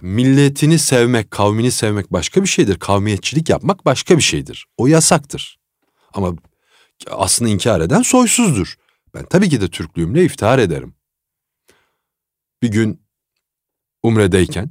Milletini 0.00 0.78
sevmek, 0.78 1.30
kavmini 1.30 1.70
sevmek 1.70 2.12
başka 2.12 2.42
bir 2.42 2.48
şeydir. 2.48 2.78
Kavmiyetçilik 2.78 3.48
yapmak 3.48 3.84
başka 3.84 4.16
bir 4.16 4.22
şeydir. 4.22 4.66
O 4.76 4.86
yasaktır. 4.86 5.58
Ama 6.14 6.36
aslında 7.10 7.50
inkar 7.50 7.80
eden 7.80 8.02
soysuzdur. 8.02 8.76
Ben 9.14 9.24
tabii 9.24 9.48
ki 9.48 9.60
de 9.60 9.68
Türklüğümle 9.68 10.24
iftihar 10.24 10.58
ederim. 10.58 10.94
Bir 12.62 12.68
gün 12.68 13.02
Umre'deyken 14.02 14.70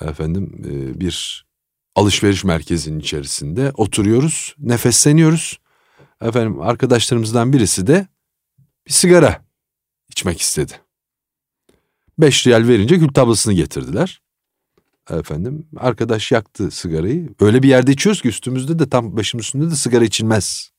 efendim 0.00 0.62
e, 0.64 1.00
bir 1.00 1.46
alışveriş 1.94 2.44
merkezinin 2.44 3.00
içerisinde 3.00 3.72
oturuyoruz, 3.74 4.54
nefesleniyoruz. 4.58 5.59
Efendim 6.22 6.62
arkadaşlarımızdan 6.62 7.52
birisi 7.52 7.86
de 7.86 8.06
bir 8.86 8.92
sigara 8.92 9.44
içmek 10.08 10.40
istedi. 10.40 10.72
Beş 12.18 12.46
riyal 12.46 12.68
verince 12.68 12.98
kül 12.98 13.08
tablasını 13.08 13.52
getirdiler. 13.54 14.22
Efendim 15.10 15.68
arkadaş 15.76 16.32
yaktı 16.32 16.70
sigarayı. 16.70 17.28
Öyle 17.40 17.62
bir 17.62 17.68
yerde 17.68 17.92
içiyoruz 17.92 18.22
ki 18.22 18.28
üstümüzde 18.28 18.78
de 18.78 18.88
tam 18.88 19.16
başımın 19.16 19.42
üstünde 19.42 19.70
de 19.70 19.74
sigara 19.74 20.04
içilmez 20.04 20.70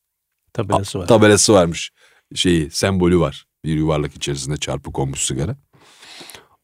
Tabelası 0.53 0.99
var. 0.99 1.07
tabelası 1.07 1.53
varmış. 1.53 1.91
Şeyi 2.35 2.71
sembolü 2.71 3.19
var. 3.19 3.45
Bir 3.65 3.75
yuvarlak 3.75 4.15
içerisinde 4.15 4.57
çarpı 4.57 4.91
konmuş 4.91 5.19
sigara. 5.25 5.57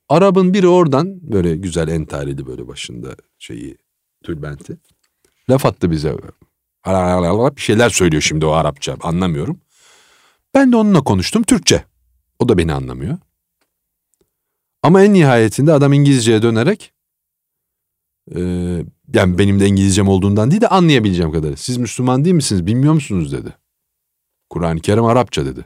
Arap'ın 0.10 0.54
biri 0.54 0.68
oradan 0.68 1.32
böyle 1.32 1.56
güzel 1.56 1.88
entarili 1.88 2.46
böyle 2.48 2.68
başında 2.68 3.16
şeyi 3.40 3.78
tülbenti. 4.24 4.78
Laf 5.50 5.66
attı 5.66 5.92
bize. 5.92 6.16
Bir 7.56 7.62
şeyler 7.62 7.89
söylüyor 7.89 8.21
şimdi 8.21 8.45
o 8.45 8.52
Arapça 8.52 8.97
anlamıyorum. 9.02 9.62
Ben 10.54 10.71
de 10.71 10.76
onunla 10.76 11.04
konuştum 11.04 11.43
Türkçe. 11.43 11.86
O 12.39 12.50
da 12.50 12.58
beni 12.58 12.73
anlamıyor. 12.73 13.17
Ama 14.84 15.04
en 15.04 15.13
nihayetinde 15.13 15.73
adam 15.73 15.93
İngilizceye 15.93 16.41
dönerek 16.41 16.93
e, 18.36 18.39
yani 19.13 19.38
benim 19.38 19.60
de 19.60 19.67
İngilizcem 19.67 20.08
olduğundan 20.08 20.52
değil 20.52 20.62
de 20.62 20.67
anlayabileceğim 20.67 21.32
kadarı. 21.32 21.58
Siz 21.58 21.78
Müslüman 21.78 22.26
değil 22.26 22.36
misiniz 22.36 22.65
bilmiyor 22.65 22.93
musunuz 22.93 23.32
dedi. 23.32 23.54
Kur'an-ı 24.50 24.80
Kerim 24.80 25.06
Arapça 25.06 25.45
dedi. 25.45 25.65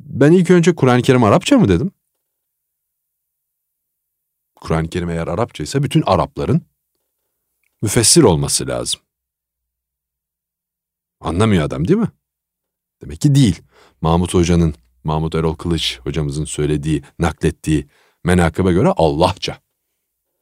Ben 0.00 0.32
ilk 0.32 0.50
önce 0.50 0.74
Kur'an-ı 0.74 1.02
Kerim 1.02 1.24
Arapça 1.24 1.58
mı 1.58 1.68
dedim? 1.68 1.90
Kur'an-ı 4.54 4.88
Kerim 4.88 5.10
eğer 5.10 5.26
Arapça 5.26 5.62
ise 5.64 5.82
bütün 5.82 6.02
Arapların 6.06 6.62
müfessir 7.82 8.22
olması 8.22 8.66
lazım. 8.66 9.00
Anlamıyor 11.20 11.64
adam 11.64 11.88
değil 11.88 11.98
mi? 11.98 12.10
Demek 13.02 13.20
ki 13.20 13.34
değil. 13.34 13.62
Mahmut 14.00 14.34
Hoca'nın, 14.34 14.74
Mahmut 15.04 15.34
Erol 15.34 15.54
Kılıç 15.54 16.00
hocamızın 16.04 16.44
söylediği, 16.44 17.02
naklettiği 17.18 17.88
menakıba 18.24 18.72
göre 18.72 18.88
Allahça. 18.96 19.58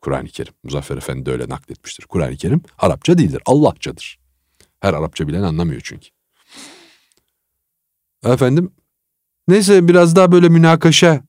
Kur'an-ı 0.01 0.29
Kerim. 0.29 0.55
Muzaffer 0.65 0.97
Efendi 0.97 1.27
de 1.27 1.33
öyle 1.33 1.49
nakletmiştir. 1.49 2.05
Kur'an-ı 2.05 2.37
Kerim 2.37 2.63
Arapça 2.79 3.19
değildir, 3.19 3.43
Allahçadır. 3.47 4.19
Her 4.81 4.95
Arapça 4.95 5.29
bilen 5.29 5.43
anlamıyor 5.43 5.81
çünkü. 5.85 6.09
Efendim, 8.25 8.73
neyse 9.49 9.89
biraz 9.89 10.17
daha 10.17 10.33
böyle 10.33 10.49
münakaşa 10.49 11.25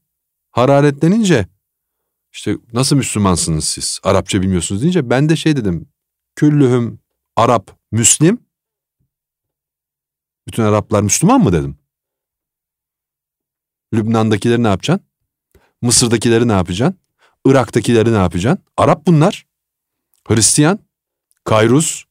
hararetlenince 0.51 1.47
işte 2.31 2.57
nasıl 2.73 2.95
Müslümansınız 2.95 3.65
siz? 3.65 3.99
Arapça 4.03 4.41
bilmiyorsunuz 4.41 4.81
deyince 4.81 5.09
ben 5.09 5.29
de 5.29 5.35
şey 5.35 5.55
dedim. 5.55 5.90
Küllühüm 6.41 6.99
Arap 7.35 7.79
Müslim. 7.91 8.45
Bütün 10.47 10.63
Araplar 10.63 11.01
Müslüman 11.01 11.41
mı 11.41 11.53
dedim. 11.53 11.77
Lübnan'dakileri 13.93 14.63
ne 14.63 14.67
yapacaksın? 14.67 15.07
Mısır'dakileri 15.81 16.47
ne 16.47 16.51
yapacaksın? 16.51 16.99
Irak'takileri 17.45 18.13
ne 18.13 18.17
yapacaksın? 18.17 18.65
Arap 18.77 19.07
bunlar. 19.07 19.47
Hristiyan. 20.27 20.79
Kayrus. 21.43 22.05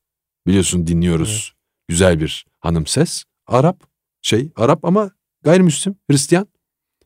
Biliyorsun 0.47 0.87
dinliyoruz. 0.87 1.55
Güzel 1.89 2.21
bir 2.21 2.47
hanım 2.61 2.87
ses. 2.87 3.25
Arap. 3.47 3.83
Şey 4.23 4.53
Arap 4.57 4.85
ama 4.85 5.11
gayrimüslim. 5.43 5.97
Hristiyan. 6.11 6.49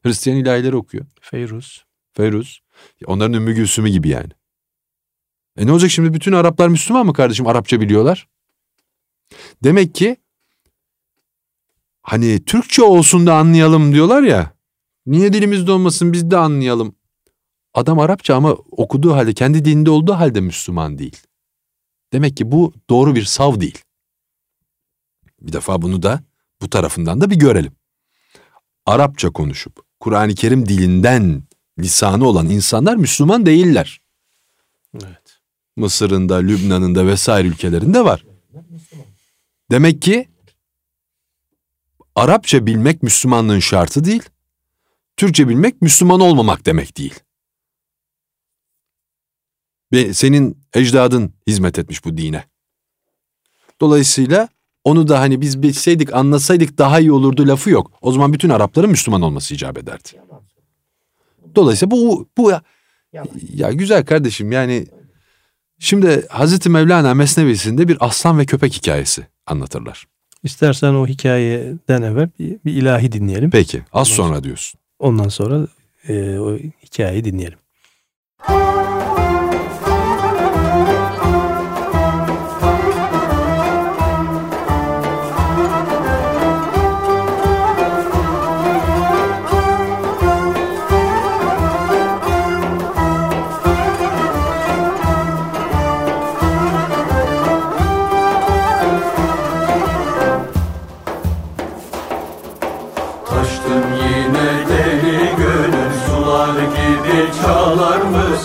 Hristiyan 0.02 0.38
ilahileri 0.38 0.76
okuyor. 0.76 1.06
Feyruz. 1.20 1.84
Feyruz. 2.12 2.60
Onların 3.06 3.32
Ümmü 3.32 3.54
Gülsüm'ü 3.54 3.88
gibi 3.88 4.08
yani. 4.08 4.30
E 5.56 5.66
ne 5.66 5.72
olacak 5.72 5.90
şimdi 5.90 6.14
bütün 6.14 6.32
Araplar 6.32 6.68
Müslüman 6.68 7.06
mı 7.06 7.12
kardeşim? 7.12 7.46
Arapça 7.46 7.80
biliyorlar. 7.80 8.28
Demek 9.64 9.94
ki 9.94 10.16
hani 12.02 12.44
Türkçe 12.44 12.82
olsun 12.82 13.26
da 13.26 13.34
anlayalım 13.34 13.92
diyorlar 13.92 14.22
ya. 14.22 14.54
Niye 15.06 15.32
dilimizde 15.32 15.72
olmasın 15.72 16.12
biz 16.12 16.30
de 16.30 16.36
anlayalım. 16.36 16.94
Adam 17.74 17.98
Arapça 17.98 18.36
ama 18.36 18.52
okuduğu 18.70 19.14
halde 19.14 19.34
kendi 19.34 19.64
dininde 19.64 19.90
olduğu 19.90 20.12
halde 20.12 20.40
Müslüman 20.40 20.98
değil. 20.98 21.16
Demek 22.12 22.36
ki 22.36 22.52
bu 22.52 22.72
doğru 22.90 23.14
bir 23.14 23.24
sav 23.24 23.60
değil. 23.60 23.78
Bir 25.40 25.52
defa 25.52 25.82
bunu 25.82 26.02
da 26.02 26.20
bu 26.62 26.70
tarafından 26.70 27.20
da 27.20 27.30
bir 27.30 27.36
görelim. 27.36 27.72
Arapça 28.86 29.30
konuşup 29.30 29.80
Kur'an-ı 30.00 30.34
Kerim 30.34 30.68
dilinden 30.68 31.42
lisanı 31.78 32.28
olan 32.28 32.48
insanlar 32.48 32.96
Müslüman 32.96 33.46
değiller. 33.46 34.00
Evet. 34.94 35.23
Mısır'ın 35.76 36.28
da, 36.28 36.36
Lübnan'ın 36.36 36.94
da 36.94 37.06
vesaire 37.06 37.48
ülkelerinde 37.48 38.04
var. 38.04 38.24
Demek 39.70 40.02
ki 40.02 40.28
Arapça 42.14 42.66
bilmek 42.66 43.02
Müslümanlığın 43.02 43.58
şartı 43.58 44.04
değil. 44.04 44.22
Türkçe 45.16 45.48
bilmek 45.48 45.82
Müslüman 45.82 46.20
olmamak 46.20 46.66
demek 46.66 46.96
değil. 46.96 47.14
Ve 49.92 50.14
senin 50.14 50.58
ecdadın 50.74 51.32
hizmet 51.46 51.78
etmiş 51.78 52.04
bu 52.04 52.16
dine. 52.16 52.44
Dolayısıyla 53.80 54.48
onu 54.84 55.08
da 55.08 55.20
hani 55.20 55.40
biz 55.40 55.62
bilseydik, 55.62 56.14
anlasaydık 56.14 56.78
daha 56.78 57.00
iyi 57.00 57.12
olurdu 57.12 57.48
lafı 57.48 57.70
yok. 57.70 57.92
O 58.00 58.12
zaman 58.12 58.32
bütün 58.32 58.48
Arapların 58.48 58.90
Müslüman 58.90 59.22
olması 59.22 59.54
icap 59.54 59.78
ederdi. 59.78 60.08
Dolayısıyla 61.54 61.90
bu 61.90 62.28
bu 62.36 62.50
ya, 62.50 62.62
ya 63.54 63.72
güzel 63.72 64.04
kardeşim 64.04 64.52
yani 64.52 64.86
şimdi 65.84 66.26
Hazreti 66.28 66.70
Mevlana 66.70 67.14
Mesnevisinde 67.14 67.88
bir 67.88 67.96
aslan 68.00 68.38
ve 68.38 68.44
köpek 68.44 68.72
hikayesi 68.74 69.26
anlatırlar. 69.46 70.06
İstersen 70.42 70.94
o 70.94 71.06
hikayeden 71.06 72.02
evvel 72.02 72.28
bir, 72.38 72.58
bir 72.64 72.72
ilahi 72.72 73.12
dinleyelim. 73.12 73.50
Peki 73.50 73.82
az 73.92 74.08
sonra 74.08 74.44
diyorsun. 74.44 74.80
Ondan 74.98 75.28
sonra 75.28 75.66
e, 76.08 76.38
o 76.38 76.58
hikayeyi 76.84 77.24
dinleyelim. 77.24 77.58
Taştın 78.46 78.83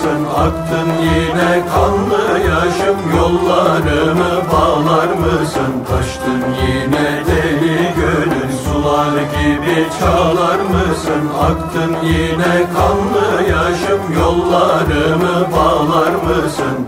Aktın 0.10 0.26
aktın 0.26 0.90
yine 1.04 1.66
kanlı 1.74 2.40
yaşım 2.40 2.98
Yollarımı 3.18 4.52
bağlar 4.52 5.08
mısın? 5.08 5.74
Taştın 5.90 6.44
yine 6.68 7.24
deli 7.28 7.94
gönül 7.96 8.52
Sular 8.64 9.12
gibi 9.12 9.88
çalar 10.00 10.60
mısın? 10.60 11.24
Aktın 11.42 11.96
yine 12.04 12.66
kanlı 12.76 13.44
yaşım 13.50 14.14
Yollarımı 14.20 15.48
bağlar 15.52 16.12
mısın? 16.12 16.88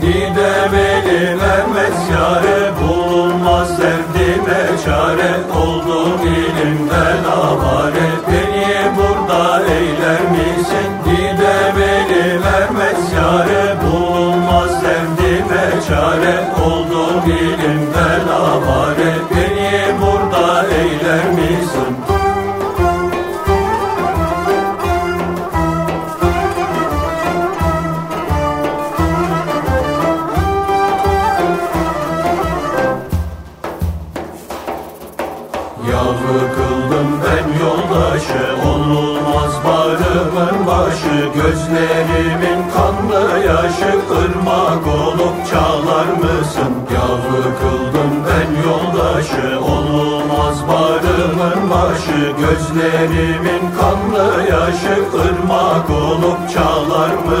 Didem 0.00 0.74
elime 0.74 1.66
mesyare 1.74 2.72
Bulunmaz 2.82 3.78
derdime 3.78 4.66
çare 4.84 5.34
Oldum 5.56 6.20
ilim 6.22 6.42
ilimden 6.62 7.24
avare 7.24 8.31
vermişsin 10.12 10.92
gidemeyiz 11.04 11.91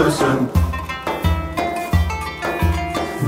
mısın? 0.04 0.48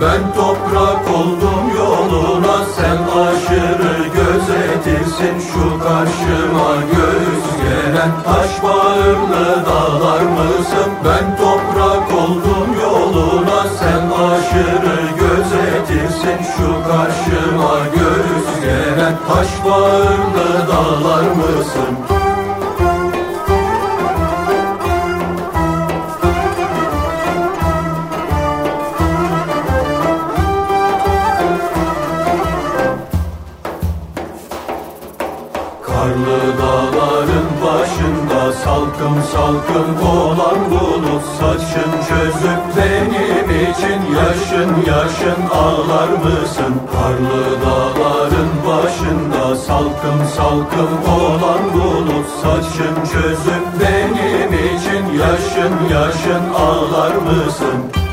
Ben 0.00 0.34
toprak 0.34 1.10
oldum 1.16 1.64
yoluna 1.78 2.64
sen 2.76 2.98
aşırı 3.20 3.96
gözetirsin 4.14 5.38
Şu 5.52 5.78
karşıma 5.84 6.74
göğüs 6.92 7.46
gelen 7.62 8.10
taş 8.24 8.62
bağırlı 8.62 9.66
dağlar 9.66 10.20
mısın? 10.22 10.90
Ben 11.04 11.36
toprak 11.36 12.12
oldum 12.12 12.76
yoluna 12.82 13.62
sen 13.78 14.10
aşırı 14.24 15.00
gözetirsin 15.18 16.38
Şu 16.56 16.88
karşıma 16.88 17.78
göğüs 17.94 18.60
gelen 18.64 19.14
taş 19.28 19.48
bağırlı 19.64 20.68
dağlar 20.68 21.22
mısın? 21.22 22.13
Yaşın 45.14 45.48
ağlar 45.50 46.08
mısın? 46.08 46.74
Karlı 46.92 47.60
dağların 47.64 48.48
başında 48.66 49.56
salkım 49.56 50.24
salkım 50.36 50.88
olan 51.20 51.74
bulut 51.74 52.26
Saçın 52.42 52.94
çözüp 53.12 53.66
benim 53.80 54.52
için 54.52 55.18
yaşın 55.18 55.94
yaşın 55.94 56.54
ağlar 56.54 57.14
mısın? 57.14 58.03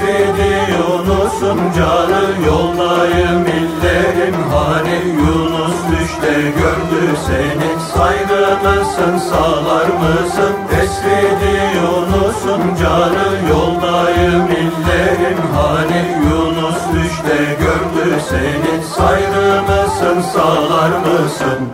Esredi 0.00 0.72
Yunus'un 0.72 1.58
canı 1.76 2.46
yoldayım 2.46 3.46
illerim 3.46 4.34
hani 4.52 4.98
Yunus 5.06 5.74
düşte 5.90 6.32
gördü 6.40 7.16
seni. 7.26 7.80
Saygı 7.94 8.58
mısın 8.64 9.18
sağlar 9.30 9.86
mısın? 9.86 10.54
Esredi 10.82 11.76
Yunus'un 11.76 12.76
canı 12.82 13.48
yoldayım 13.50 14.46
illerim 14.46 15.38
hani 15.54 16.18
Yunus 16.24 16.78
düşte 16.94 17.56
gördü 17.60 18.20
seni. 18.28 18.84
Saygı 18.84 19.62
mısın 19.62 20.20
sağlar 20.32 20.90
mısın? 20.98 21.68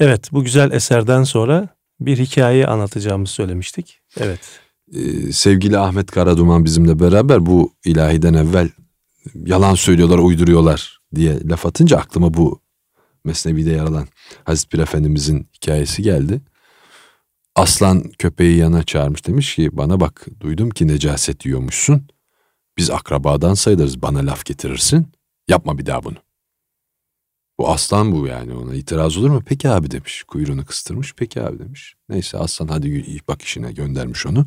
Evet 0.00 0.32
bu 0.32 0.44
güzel 0.44 0.72
eserden 0.72 1.22
sonra 1.22 1.68
bir 2.00 2.18
hikaye 2.18 2.66
anlatacağımızı 2.66 3.32
söylemiştik. 3.32 4.00
Evet. 4.20 4.67
Ee, 4.94 5.32
sevgili 5.32 5.78
Ahmet 5.78 6.10
Karaduman 6.10 6.64
bizimle 6.64 7.00
beraber 7.00 7.46
bu 7.46 7.72
ilahiden 7.84 8.34
evvel 8.34 8.70
yalan 9.34 9.74
söylüyorlar, 9.74 10.18
uyduruyorlar 10.18 11.00
diye 11.14 11.38
laf 11.48 11.66
atınca 11.66 11.96
aklıma 11.96 12.34
bu 12.34 12.60
Mesnevi'de 13.24 13.70
yer 13.70 13.84
alan 13.84 14.08
Hazreti 14.44 14.68
Pir 14.68 14.78
Efendimizin 14.78 15.48
hikayesi 15.54 16.02
geldi. 16.02 16.40
Aslan 17.54 18.02
köpeği 18.18 18.56
yana 18.56 18.82
çağırmış 18.82 19.26
demiş 19.26 19.54
ki 19.54 19.68
bana 19.72 20.00
bak 20.00 20.26
duydum 20.40 20.70
ki 20.70 20.88
necaset 20.88 21.46
yiyormuşsun. 21.46 22.08
Biz 22.76 22.90
akrabadan 22.90 23.54
sayılırız 23.54 24.02
bana 24.02 24.26
laf 24.26 24.44
getirirsin. 24.44 25.06
Yapma 25.48 25.78
bir 25.78 25.86
daha 25.86 26.04
bunu. 26.04 26.16
Bu 27.58 27.68
aslan 27.68 28.12
bu 28.12 28.26
yani 28.26 28.54
ona 28.54 28.74
itiraz 28.74 29.16
olur 29.16 29.30
mu? 29.30 29.42
Peki 29.46 29.68
abi 29.68 29.90
demiş. 29.90 30.22
Kuyruğunu 30.22 30.64
kıstırmış. 30.64 31.14
Peki 31.14 31.42
abi 31.42 31.58
demiş. 31.58 31.94
Neyse 32.08 32.38
aslan 32.38 32.68
hadi 32.68 33.20
bak 33.28 33.42
işine 33.42 33.72
göndermiş 33.72 34.26
onu. 34.26 34.46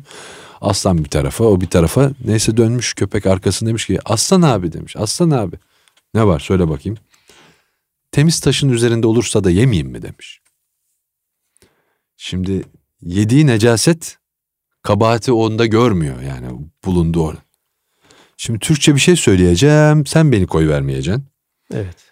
Aslan 0.60 1.04
bir 1.04 1.08
tarafa 1.08 1.44
o 1.44 1.60
bir 1.60 1.66
tarafa 1.66 2.12
neyse 2.24 2.56
dönmüş 2.56 2.94
köpek 2.94 3.26
arkasında 3.26 3.68
demiş 3.68 3.86
ki 3.86 3.98
aslan 4.04 4.42
abi 4.42 4.72
demiş. 4.72 4.96
Aslan 4.96 5.30
abi 5.30 5.56
ne 6.14 6.26
var 6.26 6.40
söyle 6.40 6.68
bakayım. 6.68 6.98
Temiz 8.12 8.40
taşın 8.40 8.68
üzerinde 8.68 9.06
olursa 9.06 9.44
da 9.44 9.50
yemeyeyim 9.50 9.88
mi 9.88 10.02
demiş. 10.02 10.40
Şimdi 12.16 12.64
yediği 13.00 13.46
necaset 13.46 14.18
kabahati 14.82 15.32
onda 15.32 15.66
görmüyor 15.66 16.22
yani 16.22 16.48
bulundu 16.84 17.24
orada. 17.24 17.42
Şimdi 18.36 18.58
Türkçe 18.58 18.94
bir 18.94 19.00
şey 19.00 19.16
söyleyeceğim 19.16 20.06
sen 20.06 20.32
beni 20.32 20.46
koy 20.46 20.68
vermeyeceksin. 20.68 21.24
Evet. 21.74 22.11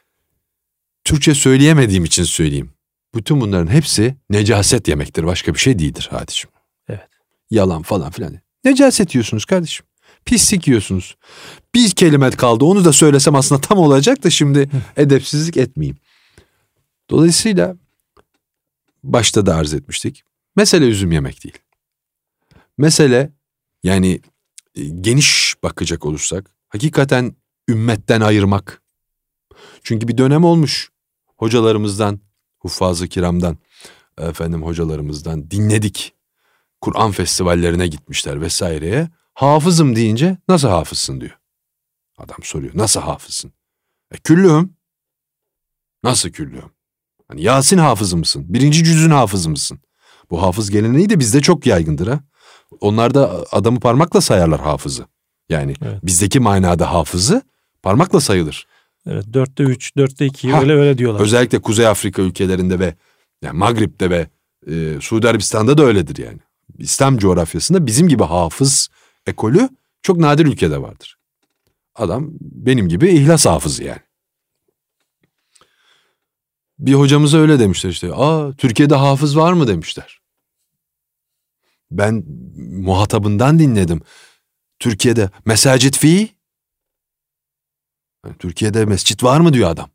Türkçe 1.10 1.34
söyleyemediğim 1.34 2.04
için 2.04 2.24
söyleyeyim. 2.24 2.70
Bütün 3.14 3.40
bunların 3.40 3.72
hepsi 3.72 4.16
necaset 4.30 4.88
yemektir. 4.88 5.24
Başka 5.24 5.54
bir 5.54 5.58
şey 5.58 5.78
değildir 5.78 6.08
Hadiciğim. 6.10 6.54
Evet. 6.88 7.08
Yalan 7.50 7.82
falan 7.82 8.10
filan. 8.10 8.38
Necaset 8.64 9.14
yiyorsunuz 9.14 9.44
kardeşim. 9.44 9.86
Pislik 10.24 10.68
yiyorsunuz. 10.68 11.16
Bir 11.74 11.90
kelime 11.90 12.30
kaldı 12.30 12.64
onu 12.64 12.84
da 12.84 12.92
söylesem 12.92 13.34
aslında 13.34 13.60
tam 13.60 13.78
olacak 13.78 14.24
da 14.24 14.30
şimdi 14.30 14.70
edepsizlik 14.96 15.56
etmeyeyim. 15.56 15.98
Dolayısıyla 17.10 17.76
başta 19.04 19.46
da 19.46 19.54
arz 19.56 19.74
etmiştik. 19.74 20.24
Mesele 20.56 20.84
üzüm 20.84 21.12
yemek 21.12 21.44
değil. 21.44 21.58
Mesele 22.78 23.32
yani 23.82 24.20
e, 24.74 24.84
geniş 24.84 25.54
bakacak 25.62 26.06
olursak 26.06 26.54
hakikaten 26.68 27.34
ümmetten 27.68 28.20
ayırmak. 28.20 28.82
Çünkü 29.82 30.08
bir 30.08 30.18
dönem 30.18 30.44
olmuş 30.44 30.90
hocalarımızdan, 31.40 32.20
huffaz-ı 32.58 33.08
kiramdan, 33.08 33.58
efendim 34.18 34.62
hocalarımızdan 34.62 35.50
dinledik. 35.50 36.14
Kur'an 36.80 37.10
festivallerine 37.10 37.86
gitmişler 37.86 38.40
vesaireye. 38.40 39.08
Hafızım 39.34 39.96
deyince 39.96 40.36
nasıl 40.48 40.68
hafızsın 40.68 41.20
diyor. 41.20 41.38
Adam 42.18 42.36
soruyor 42.42 42.72
nasıl 42.74 43.00
hafızsın? 43.00 43.52
E 44.10 44.16
küllüğüm. 44.16 44.76
Nasıl 46.04 46.30
küllüğüm? 46.30 46.70
Hani 47.28 47.42
Yasin 47.42 47.78
hafızı 47.78 48.16
mısın? 48.16 48.44
Birinci 48.48 48.84
cüzün 48.84 49.10
hafızı 49.10 49.50
mısın? 49.50 49.80
Bu 50.30 50.42
hafız 50.42 50.70
geleneği 50.70 51.10
de 51.10 51.18
bizde 51.18 51.40
çok 51.40 51.66
yaygındır 51.66 52.06
ha. 52.06 52.20
Onlar 52.80 53.14
da 53.14 53.44
adamı 53.52 53.80
parmakla 53.80 54.20
sayarlar 54.20 54.60
hafızı. 54.60 55.06
Yani 55.48 55.74
Evet. 55.82 56.06
bizdeki 56.06 56.40
manada 56.40 56.92
hafızı 56.92 57.42
parmakla 57.82 58.20
sayılır. 58.20 58.66
Evet. 59.06 59.24
Dörtte 59.32 59.62
üç, 59.62 59.96
dörtte 59.96 60.26
iki 60.26 60.54
öyle 60.54 60.72
öyle 60.72 60.98
diyorlar. 60.98 61.20
Özellikle 61.20 61.58
Kuzey 61.58 61.86
Afrika 61.86 62.22
ülkelerinde 62.22 62.78
ve 62.78 62.94
yani 63.42 63.58
Magrib'de 63.58 64.10
ve 64.10 64.26
e, 64.66 65.00
Suudi 65.00 65.28
Arabistan'da 65.28 65.78
da 65.78 65.82
öyledir 65.82 66.24
yani. 66.24 66.38
İslam 66.78 67.18
coğrafyasında 67.18 67.86
bizim 67.86 68.08
gibi 68.08 68.24
hafız 68.24 68.88
ekolü 69.26 69.68
çok 70.02 70.16
nadir 70.16 70.46
ülkede 70.46 70.82
vardır. 70.82 71.18
Adam 71.94 72.30
benim 72.40 72.88
gibi 72.88 73.08
ihlas 73.08 73.46
hafızı 73.46 73.84
yani. 73.84 74.00
Bir 76.78 76.94
hocamıza 76.94 77.38
öyle 77.38 77.58
demişler 77.58 77.90
işte. 77.90 78.14
Aa 78.14 78.52
Türkiye'de 78.52 78.94
hafız 78.94 79.36
var 79.36 79.52
mı 79.52 79.68
demişler. 79.68 80.20
Ben 81.90 82.24
muhatabından 82.56 83.58
dinledim. 83.58 84.00
Türkiye'de 84.78 85.30
mesacit 85.44 85.98
fi. 85.98 86.28
Yani 88.24 88.38
Türkiye'de 88.38 88.84
mescit 88.84 89.24
var 89.24 89.40
mı 89.40 89.52
diyor 89.52 89.70
adam. 89.70 89.90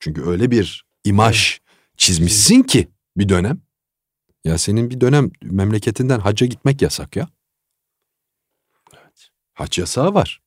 Çünkü 0.00 0.22
öyle 0.26 0.50
bir 0.50 0.86
imaj 1.04 1.60
çizmişsin 1.96 2.62
ki 2.62 2.88
bir 3.16 3.28
dönem. 3.28 3.60
Ya 4.44 4.58
senin 4.58 4.90
bir 4.90 5.00
dönem 5.00 5.30
memleketinden 5.42 6.20
hacca 6.20 6.46
gitmek 6.46 6.82
yasak 6.82 7.16
ya. 7.16 7.28
Hac 9.54 9.78
yasağı 9.78 10.14
var. 10.14 10.42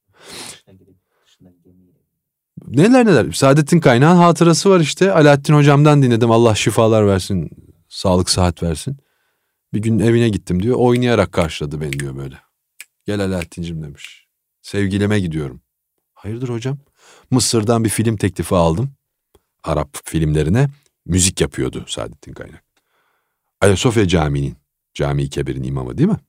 Neler 2.67 3.05
neler. 3.05 3.31
Saadettin 3.31 3.79
Kaynağ'ın 3.79 4.17
hatırası 4.17 4.69
var 4.69 4.79
işte. 4.79 5.11
Alaaddin 5.11 5.53
hocamdan 5.53 6.01
dinledim. 6.03 6.31
Allah 6.31 6.55
şifalar 6.55 7.07
versin. 7.07 7.49
Sağlık 7.89 8.29
sıhhat 8.29 8.63
versin. 8.63 8.97
Bir 9.73 9.79
gün 9.79 9.99
evine 9.99 10.29
gittim 10.29 10.63
diyor. 10.63 10.75
Oynayarak 10.79 11.31
karşıladı 11.31 11.81
beni 11.81 11.99
diyor 11.99 12.15
böyle. 12.17 12.39
Gel 13.05 13.21
Alaaddin'cim 13.21 13.83
demiş. 13.83 14.27
Sevgilime 14.61 15.19
gidiyorum. 15.19 15.61
Hayırdır 16.19 16.49
hocam? 16.49 16.77
Mısır'dan 17.31 17.83
bir 17.83 17.89
film 17.89 18.17
teklifi 18.17 18.55
aldım. 18.55 18.91
Arap 19.63 19.97
filmlerine 20.03 20.67
müzik 21.05 21.41
yapıyordu 21.41 21.85
Saadettin 21.87 22.33
Kaynak. 22.33 22.63
Ayasofya 23.61 24.07
Camii'nin, 24.07 24.57
Cami-i 24.93 25.29
Kebir'in 25.29 25.63
imamı 25.63 25.97
değil 25.97 26.09
mi? 26.09 26.19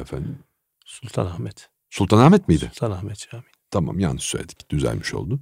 Efendim, 0.00 0.38
Sultanahmet. 0.84 1.68
Sultanahmet 1.90 2.48
miydi? 2.48 2.70
Sultanahmet 2.72 3.28
Camii. 3.32 3.44
Tamam 3.70 3.98
yanlış 3.98 4.24
söyledik. 4.24 4.70
Düzelmiş 4.70 5.14
oldu. 5.14 5.40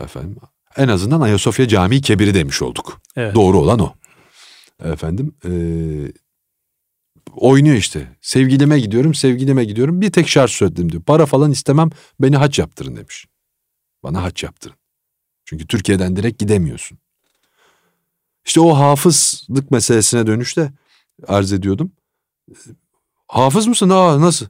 Efendim 0.00 0.36
en 0.76 0.88
azından 0.88 1.20
Ayasofya 1.20 1.68
Camii 1.68 2.02
Kebir'i 2.02 2.34
demiş 2.34 2.62
olduk. 2.62 3.00
Evet. 3.16 3.34
Doğru 3.34 3.58
olan 3.58 3.78
o. 3.78 3.94
Efendim 4.84 5.34
eee, 5.44 6.12
oynuyor 7.34 7.76
işte. 7.76 8.16
Sevgilime 8.20 8.80
gidiyorum, 8.80 9.14
sevgilime 9.14 9.64
gidiyorum. 9.64 10.00
Bir 10.00 10.12
tek 10.12 10.28
şart 10.28 10.50
söyledim 10.50 10.92
diyor. 10.92 11.02
Para 11.02 11.26
falan 11.26 11.50
istemem, 11.50 11.90
beni 12.20 12.36
haç 12.36 12.58
yaptırın 12.58 12.96
demiş. 12.96 13.26
Bana 14.02 14.22
haç 14.22 14.42
yaptırın. 14.42 14.76
Çünkü 15.44 15.66
Türkiye'den 15.66 16.16
direkt 16.16 16.38
gidemiyorsun. 16.38 16.98
İşte 18.44 18.60
o 18.60 18.74
hafızlık 18.78 19.70
meselesine 19.70 20.26
dönüşte 20.26 20.72
arz 21.26 21.52
ediyordum. 21.52 21.92
Hafız 23.28 23.66
mısın? 23.66 23.90
Aa 23.90 24.20
nasıl? 24.20 24.46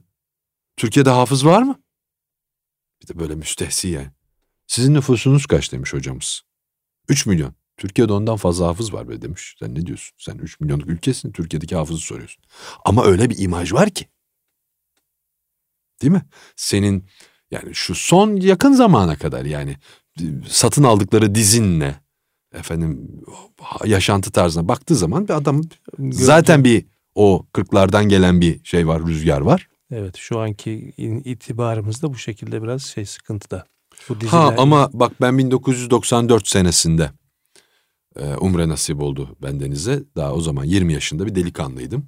Türkiye'de 0.77 1.09
hafız 1.09 1.45
var 1.45 1.61
mı? 1.61 1.81
Bir 3.01 3.07
de 3.07 3.19
böyle 3.19 3.35
müstehsi 3.35 3.87
yani. 3.87 4.11
Sizin 4.67 4.93
nüfusunuz 4.93 5.45
kaç 5.45 5.71
demiş 5.71 5.93
hocamız. 5.93 6.41
3 7.09 7.25
milyon. 7.25 7.55
Türkiye'de 7.81 8.13
ondan 8.13 8.35
fazla 8.37 8.67
hafız 8.67 8.93
var 8.93 9.09
be 9.09 9.21
demiş. 9.21 9.55
Sen 9.59 9.75
ne 9.75 9.85
diyorsun? 9.85 10.15
Sen 10.17 10.37
3 10.37 10.59
milyonluk 10.59 10.89
ülkesin. 10.89 11.31
Türkiye'deki 11.31 11.75
hafızı 11.75 11.99
soruyorsun. 11.99 12.43
Ama 12.85 13.05
öyle 13.05 13.29
bir 13.29 13.37
imaj 13.37 13.73
var 13.73 13.89
ki. 13.89 14.05
Değil 16.01 16.11
mi? 16.13 16.21
Senin 16.55 17.05
yani 17.51 17.75
şu 17.75 17.95
son 17.95 18.35
yakın 18.35 18.73
zamana 18.73 19.15
kadar 19.15 19.45
yani 19.45 19.77
e, 20.19 20.23
satın 20.49 20.83
aldıkları 20.83 21.35
dizinle 21.35 21.95
efendim 22.53 23.21
yaşantı 23.85 24.31
tarzına 24.31 24.67
baktığı 24.67 24.95
zaman 24.95 25.27
bir 25.27 25.33
adam 25.33 25.61
zaten 26.11 26.63
bir 26.63 26.85
o 27.15 27.45
40'lardan 27.53 28.07
gelen 28.09 28.41
bir 28.41 28.63
şey 28.63 28.87
var, 28.87 29.05
rüzgar 29.07 29.41
var. 29.41 29.67
Evet 29.91 30.17
şu 30.17 30.39
anki 30.39 30.93
in- 30.97 31.21
itibarımız 31.25 32.01
da 32.01 32.13
bu 32.13 32.17
şekilde 32.17 32.63
biraz 32.63 32.83
şey 32.83 33.05
sıkıntıda. 33.05 33.65
Bu 34.09 34.15
Ha 34.15 34.19
diziler- 34.21 34.55
ama 34.57 34.89
bak 34.93 35.21
ben 35.21 35.37
1994 35.37 36.47
senesinde 36.47 37.11
e, 38.15 38.35
umre 38.35 38.69
nasip 38.69 39.01
oldu 39.01 39.37
bendenize. 39.41 40.03
Daha 40.15 40.33
o 40.33 40.41
zaman 40.41 40.63
20 40.63 40.93
yaşında 40.93 41.25
bir 41.25 41.35
delikanlıydım. 41.35 42.07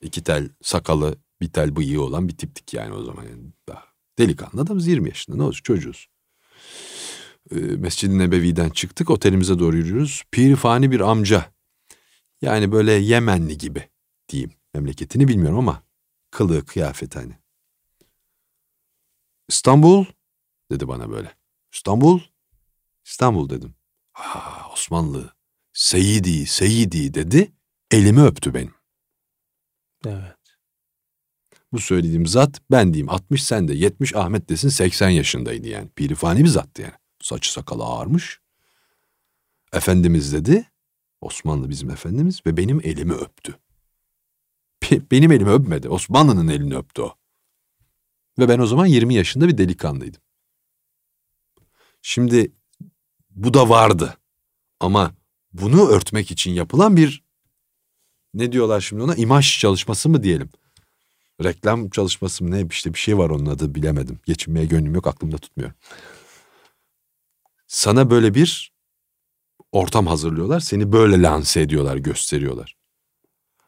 İki 0.00 0.22
tel 0.22 0.48
sakalı, 0.62 1.14
bir 1.40 1.52
tel 1.52 1.76
bıyığı 1.76 2.02
olan 2.02 2.28
bir 2.28 2.36
tiptik 2.36 2.74
yani 2.74 2.94
o 2.94 3.04
zaman. 3.04 3.22
Yani 3.24 3.42
daha 3.68 3.84
delikanlı 4.18 4.62
adamız 4.62 4.86
20 4.86 5.08
yaşında 5.08 5.36
ne 5.36 5.42
olacak 5.42 5.64
çocuğuz. 5.64 6.08
E, 7.50 7.54
Mescid-i 7.54 8.18
Nebevi'den 8.18 8.70
çıktık 8.70 9.10
otelimize 9.10 9.58
doğru 9.58 9.76
yürüyoruz. 9.76 10.22
Pirifani 10.30 10.90
bir 10.90 11.00
amca. 11.00 11.52
Yani 12.42 12.72
böyle 12.72 12.92
Yemenli 12.92 13.58
gibi 13.58 13.88
diyeyim. 14.28 14.50
Memleketini 14.74 15.28
bilmiyorum 15.28 15.58
ama 15.58 15.82
kılığı 16.30 16.64
kıyafet 16.64 17.16
hani. 17.16 17.38
İstanbul 19.48 20.04
dedi 20.70 20.88
bana 20.88 21.10
böyle. 21.10 21.36
İstanbul? 21.72 22.20
İstanbul 23.04 23.48
dedim. 23.48 23.74
Aa, 24.14 24.59
Osmanlı. 24.72 25.34
Seyidi, 25.72 26.46
Seyidi 26.46 27.14
dedi. 27.14 27.52
Elimi 27.90 28.22
öptü 28.22 28.54
benim. 28.54 28.74
Evet. 30.06 30.36
Bu 31.72 31.78
söylediğim 31.78 32.26
zat 32.26 32.60
ben 32.70 32.92
diyeyim 32.94 33.08
60 33.08 33.44
sen 33.44 33.68
de 33.68 33.74
70 33.74 34.14
Ahmet 34.14 34.48
desin 34.48 34.68
80 34.68 35.08
yaşındaydı 35.08 35.68
yani. 35.68 35.88
Pirifani 35.88 36.44
bir 36.44 36.48
zattı 36.48 36.82
yani. 36.82 36.94
Saçı 37.20 37.52
sakalı 37.52 37.84
ağarmış. 37.84 38.40
Efendimiz 39.72 40.32
dedi. 40.32 40.70
Osmanlı 41.20 41.70
bizim 41.70 41.90
efendimiz 41.90 42.46
ve 42.46 42.56
benim 42.56 42.80
elimi 42.84 43.12
öptü. 43.12 43.58
Benim 45.10 45.32
elimi 45.32 45.50
öpmedi. 45.50 45.88
Osmanlı'nın 45.88 46.48
elini 46.48 46.76
öptü 46.76 47.02
o. 47.02 47.14
Ve 48.38 48.48
ben 48.48 48.58
o 48.58 48.66
zaman 48.66 48.86
20 48.86 49.14
yaşında 49.14 49.48
bir 49.48 49.58
delikanlıydım. 49.58 50.22
Şimdi 52.02 52.52
bu 53.30 53.54
da 53.54 53.68
vardı. 53.68 54.19
Ama 54.80 55.14
bunu 55.52 55.88
örtmek 55.88 56.30
için 56.30 56.50
yapılan 56.50 56.96
bir 56.96 57.24
ne 58.34 58.52
diyorlar 58.52 58.80
şimdi 58.80 59.02
ona 59.02 59.14
imaj 59.14 59.58
çalışması 59.58 60.08
mı 60.08 60.22
diyelim. 60.22 60.50
Reklam 61.44 61.90
çalışması 61.90 62.44
mı 62.44 62.50
ne 62.50 62.66
işte 62.70 62.94
bir 62.94 62.98
şey 62.98 63.18
var 63.18 63.30
onun 63.30 63.46
adı 63.46 63.74
bilemedim. 63.74 64.20
Geçinmeye 64.26 64.66
gönlüm 64.66 64.94
yok 64.94 65.06
aklımda 65.06 65.38
tutmuyorum. 65.38 65.76
Sana 67.66 68.10
böyle 68.10 68.34
bir 68.34 68.72
ortam 69.72 70.06
hazırlıyorlar. 70.06 70.60
Seni 70.60 70.92
böyle 70.92 71.22
lanse 71.22 71.60
ediyorlar, 71.60 71.96
gösteriyorlar. 71.96 72.76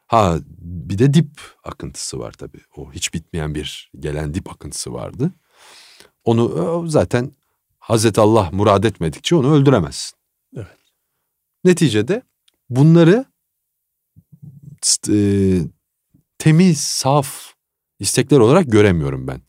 Ha 0.07 0.37
bir 0.59 0.97
de 0.97 1.13
dip 1.13 1.41
akıntısı 1.63 2.19
var 2.19 2.31
tabii. 2.31 2.61
O 2.75 2.91
hiç 2.91 3.13
bitmeyen 3.13 3.55
bir 3.55 3.91
gelen 3.99 4.33
dip 4.33 4.51
akıntısı 4.51 4.93
vardı. 4.93 5.31
Onu 6.23 6.43
o 6.43 6.87
zaten 6.87 7.31
Hazreti 7.79 8.21
Allah 8.21 8.49
murad 8.51 8.83
etmedikçe 8.83 9.35
onu 9.35 9.53
öldüremezsin. 9.53 10.17
Evet. 10.55 10.82
Neticede 11.65 12.21
bunları 12.69 13.25
e, 15.09 15.17
temiz, 16.37 16.79
saf 16.81 17.53
istekler 17.99 18.39
olarak 18.39 18.71
göremiyorum 18.71 19.27
ben. 19.27 19.41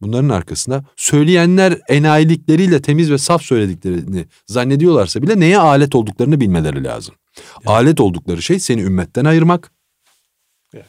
Bunların 0.00 0.28
arkasında 0.28 0.84
söyleyenler 0.96 1.78
enayilikleriyle 1.88 2.82
temiz 2.82 3.10
ve 3.10 3.18
saf 3.18 3.42
söylediklerini 3.42 4.26
zannediyorlarsa 4.46 5.22
bile 5.22 5.40
neye 5.40 5.58
alet 5.58 5.94
olduklarını 5.94 6.40
bilmeleri 6.40 6.84
lazım. 6.84 7.14
Alet 7.66 8.00
oldukları 8.00 8.42
şey 8.42 8.60
seni 8.60 8.80
ümmetten 8.80 9.24
ayırmak. 9.24 9.72
Evet. 10.74 10.86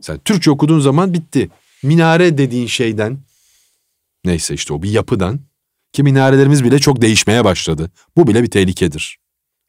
Sen 0.00 0.18
Türkçe 0.18 0.50
okuduğun 0.50 0.80
zaman 0.80 1.14
bitti. 1.14 1.50
Minare 1.82 2.38
dediğin 2.38 2.66
şeyden 2.66 3.18
neyse 4.24 4.54
işte 4.54 4.74
o 4.74 4.82
bir 4.82 4.90
yapıdan 4.90 5.40
ki 5.92 6.02
minarelerimiz 6.02 6.64
bile 6.64 6.78
çok 6.78 7.02
değişmeye 7.02 7.44
başladı. 7.44 7.90
Bu 8.16 8.26
bile 8.26 8.42
bir 8.42 8.50
tehlikedir. 8.50 9.18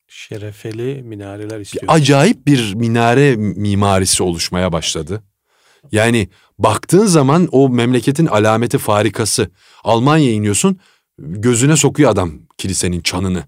Şerefeli 0.09 1.03
minareler 1.03 1.59
istiyor. 1.59 1.85
acayip 1.87 2.45
bir 2.45 2.73
minare 2.73 3.35
mimarisi 3.35 4.23
oluşmaya 4.23 4.71
başladı. 4.73 5.23
Yani 5.91 6.29
baktığın 6.59 7.05
zaman 7.05 7.47
o 7.51 7.69
memleketin 7.69 8.25
alameti 8.25 8.77
farikası. 8.77 9.51
Almanya'ya 9.83 10.33
iniyorsun 10.33 10.79
gözüne 11.17 11.77
sokuyor 11.77 12.11
adam 12.11 12.33
kilisenin 12.57 13.01
çanını, 13.01 13.43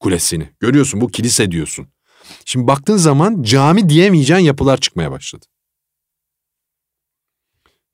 kulesini. 0.00 0.48
Görüyorsun 0.60 1.00
bu 1.00 1.08
kilise 1.08 1.50
diyorsun. 1.50 1.88
Şimdi 2.44 2.66
baktığın 2.66 2.96
zaman 2.96 3.42
cami 3.42 3.88
diyemeyeceğin 3.88 4.40
yapılar 4.40 4.76
çıkmaya 4.76 5.10
başladı. 5.10 5.46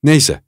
Neyse 0.03 0.43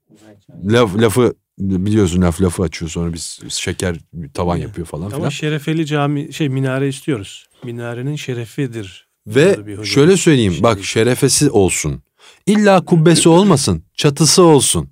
laf, 0.63 0.95
lafı 0.95 1.36
biliyorsun 1.58 2.22
laf 2.22 2.41
lafı 2.41 2.64
açıyor 2.64 2.91
sonra 2.91 3.14
biz 3.14 3.39
şeker 3.49 3.97
tavan 4.34 4.58
yapıyor 4.58 4.88
falan 4.88 5.06
Ama 5.06 5.16
filan. 5.16 5.30
şerefeli 5.30 5.86
cami 5.86 6.34
şey 6.34 6.49
minare 6.49 6.88
istiyoruz. 6.88 7.45
Minarenin 7.64 8.16
şerefidir. 8.16 9.08
Ve 9.28 9.58
şöyle 9.86 10.18
söyleyeyim 10.18 10.53
Şey 10.53 10.64
bak 10.64 10.84
şerefesi 10.84 11.49
olsun. 11.51 12.03
İlla 12.45 12.86
kubbesi 12.86 13.30
olmasın. 13.30 13.84
Çatısı 13.93 14.43
olsun. 14.43 14.89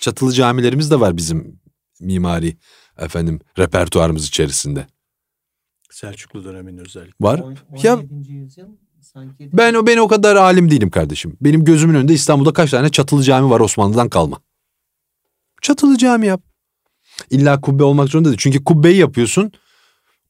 Çatılı 0.00 0.32
camilerimiz 0.32 0.90
de 0.90 1.00
var 1.00 1.16
bizim 1.16 1.60
mimari 2.00 2.56
efendim 2.98 3.40
repertuarımız 3.58 4.28
içerisinde. 4.28 4.86
Selçuklu 5.90 6.44
döneminin 6.44 6.78
özellikle. 6.78 7.12
Var. 7.20 7.38
On- 7.38 7.56
Ya 7.82 7.94
17. 7.96 8.32
yüzyıl 8.32 8.66
sanki 9.00 9.50
ben 9.52 9.74
o 9.74 9.86
ben 9.86 9.96
o 9.98 10.08
kadar 10.08 10.36
alim 10.36 10.70
değilim 10.70 10.90
kardeşim. 10.90 11.36
Benim 11.40 11.64
gözümün 11.64 11.94
önünde 11.94 12.12
İstanbul'da 12.14 12.52
kaç 12.52 12.70
tane 12.70 12.88
çatılı 12.90 13.22
cami 13.22 13.50
var 13.50 13.60
Osmanlı'dan 13.60 14.08
kalma. 14.08 14.40
Çatılı 15.62 15.98
cami 15.98 16.26
yap. 16.26 16.42
İlla 17.30 17.60
kubbe 17.60 17.84
olmak 17.84 18.08
zorunda 18.08 18.28
değil. 18.28 18.38
Çünkü 18.40 18.64
kubbeyi 18.64 18.96
yapıyorsun. 18.96 19.52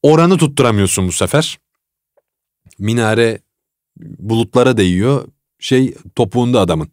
Oranı 0.01 0.37
tutturamıyorsun 0.37 1.07
bu 1.07 1.11
sefer. 1.11 1.59
Minare 2.79 3.39
bulutlara 3.99 4.77
değiyor. 4.77 5.27
Şey 5.59 5.95
topuğunda 6.15 6.59
adamın. 6.59 6.91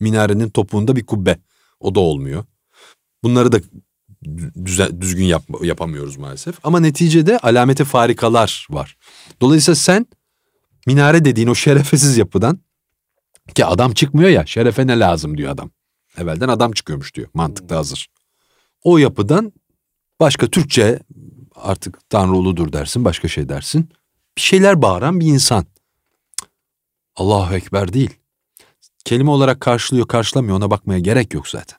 Minarenin 0.00 0.50
topuğunda 0.50 0.96
bir 0.96 1.06
kubbe. 1.06 1.38
O 1.80 1.94
da 1.94 2.00
olmuyor. 2.00 2.44
Bunları 3.22 3.52
da 3.52 3.60
düzgün 5.00 5.24
yap, 5.24 5.42
yapamıyoruz 5.62 6.16
maalesef. 6.16 6.58
Ama 6.64 6.80
neticede 6.80 7.38
alameti 7.38 7.84
farikalar 7.84 8.66
var. 8.70 8.96
Dolayısıyla 9.40 9.76
sen 9.76 10.06
minare 10.86 11.24
dediğin 11.24 11.48
o 11.48 11.54
şerefesiz 11.54 12.16
yapıdan 12.16 12.58
ki 13.54 13.64
adam 13.64 13.92
çıkmıyor 13.92 14.30
ya 14.30 14.46
şerefe 14.46 14.86
ne 14.86 14.98
lazım 14.98 15.38
diyor 15.38 15.52
adam. 15.52 15.70
Evvelden 16.18 16.48
adam 16.48 16.72
çıkıyormuş 16.72 17.14
diyor 17.14 17.28
mantıkta 17.34 17.76
hazır. 17.76 18.08
O 18.82 18.98
yapıdan 18.98 19.52
başka 20.20 20.46
Türkçe 20.46 21.00
artık 21.54 22.10
Tanrı 22.10 22.36
uludur 22.36 22.72
dersin 22.72 23.04
başka 23.04 23.28
şey 23.28 23.48
dersin. 23.48 23.88
Bir 24.36 24.42
şeyler 24.42 24.82
bağıran 24.82 25.20
bir 25.20 25.26
insan. 25.26 25.66
Allahu 27.16 27.54
Ekber 27.54 27.92
değil. 27.92 28.10
kelime 29.04 29.30
olarak 29.30 29.60
karşılıyor 29.60 30.08
karşılamıyor 30.08 30.56
ona 30.56 30.70
bakmaya 30.70 30.98
gerek 31.00 31.34
yok 31.34 31.48
zaten. 31.48 31.78